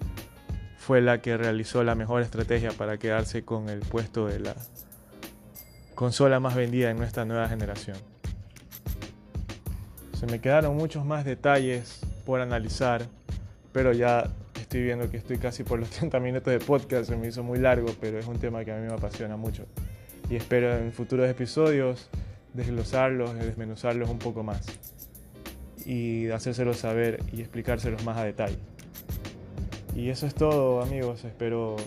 fue 0.80 1.00
la 1.00 1.22
que 1.22 1.38
realizó 1.38 1.84
la 1.84 1.94
mejor 1.94 2.24
estrategia 2.24 2.72
para 2.72 2.98
quedarse 2.98 3.46
con 3.46 3.70
el 3.70 3.82
puesto 3.82 4.26
de 4.26 4.40
la 4.40 4.56
consola 5.94 6.40
más 6.40 6.56
vendida 6.56 6.90
en 6.90 6.98
nuestra 6.98 7.24
nueva 7.24 7.48
generación. 7.48 7.98
Se 10.14 10.26
me 10.26 10.42
quedaron 10.42 10.76
muchos 10.76 11.06
más 11.06 11.24
detalles 11.24 12.00
por 12.26 12.42
analizar, 12.42 13.04
pero 13.72 13.94
ya 13.94 14.28
estoy 14.60 14.82
viendo 14.82 15.12
que 15.12 15.18
estoy 15.18 15.38
casi 15.38 15.64
por 15.64 15.80
los 15.80 15.90
30 15.92 16.20
minutos 16.20 16.52
de 16.52 16.60
podcast, 16.60 17.12
se 17.12 17.16
me 17.16 17.28
hizo 17.28 17.44
muy 17.44 17.60
largo, 17.60 17.94
pero 18.02 18.18
es 18.18 18.26
un 18.26 18.40
tema 18.40 18.66
que 18.66 18.72
a 18.72 18.78
mí 18.78 18.88
me 18.88 18.94
apasiona 18.94 19.38
mucho. 19.38 19.68
Y 20.32 20.36
espero 20.36 20.76
en 20.76 20.92
futuros 20.94 21.30
episodios 21.30 22.10
desglosarlos, 22.56 23.36
desmenuzarlos 23.36 24.10
un 24.10 24.18
poco 24.18 24.42
más 24.42 24.66
y 25.90 26.30
hacérselos 26.30 26.78
saber 26.78 27.24
y 27.34 27.42
explicárselos 27.42 28.06
más 28.06 28.16
a 28.16 28.24
detalle. 28.24 28.60
Y 29.96 30.10
eso 30.10 30.28
es 30.28 30.36
todo 30.36 30.84
amigos, 30.84 31.26
espero, 31.26 31.78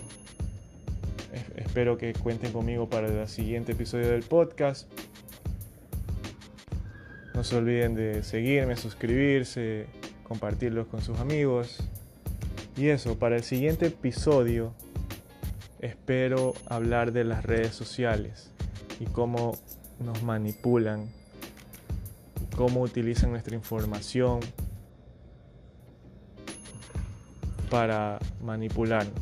espero 1.55 1.97
que 1.97 2.11
cuenten 2.11 2.51
conmigo 2.51 2.89
para 2.89 3.07
el 3.07 3.27
siguiente 3.29 3.71
episodio 3.71 4.09
del 4.09 4.23
podcast. 4.23 4.89
No 7.33 7.45
se 7.45 7.55
olviden 7.55 7.95
de 7.95 8.23
seguirme, 8.23 8.75
suscribirse, 8.75 9.85
compartirlos 10.23 10.87
con 10.87 11.01
sus 11.01 11.17
amigos. 11.19 11.77
Y 12.75 12.89
eso, 12.89 13.17
para 13.17 13.37
el 13.37 13.43
siguiente 13.43 13.85
episodio 13.85 14.73
espero 15.79 16.55
hablar 16.67 17.13
de 17.13 17.23
las 17.23 17.45
redes 17.45 17.73
sociales 17.73 18.51
y 18.99 19.05
cómo 19.05 19.57
nos 19.99 20.23
manipulan, 20.23 21.07
cómo 22.55 22.81
utilizan 22.81 23.31
nuestra 23.31 23.55
información 23.55 24.39
para 27.69 28.19
manipularnos. 28.41 29.13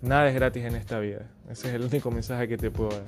Nada 0.00 0.28
es 0.28 0.34
gratis 0.34 0.64
en 0.64 0.74
esta 0.74 0.98
vida. 0.98 1.30
Ese 1.50 1.68
es 1.68 1.74
el 1.74 1.82
único 1.82 2.10
mensaje 2.10 2.48
que 2.48 2.56
te 2.56 2.70
puedo 2.70 2.90
dar. 2.90 3.04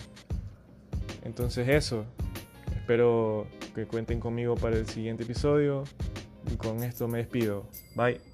Entonces 1.25 1.69
eso. 1.69 2.05
Espero 2.77 3.47
que 3.75 3.87
cuenten 3.87 4.21
conmigo 4.21 4.55
para 4.55 4.77
el 4.77 4.87
siguiente 4.87 5.25
episodio. 5.25 5.85
Y 6.53 6.57
con 6.57 6.83
esto 6.83 7.09
me 7.09 7.19
despido. 7.19 7.67
Bye. 7.95 8.26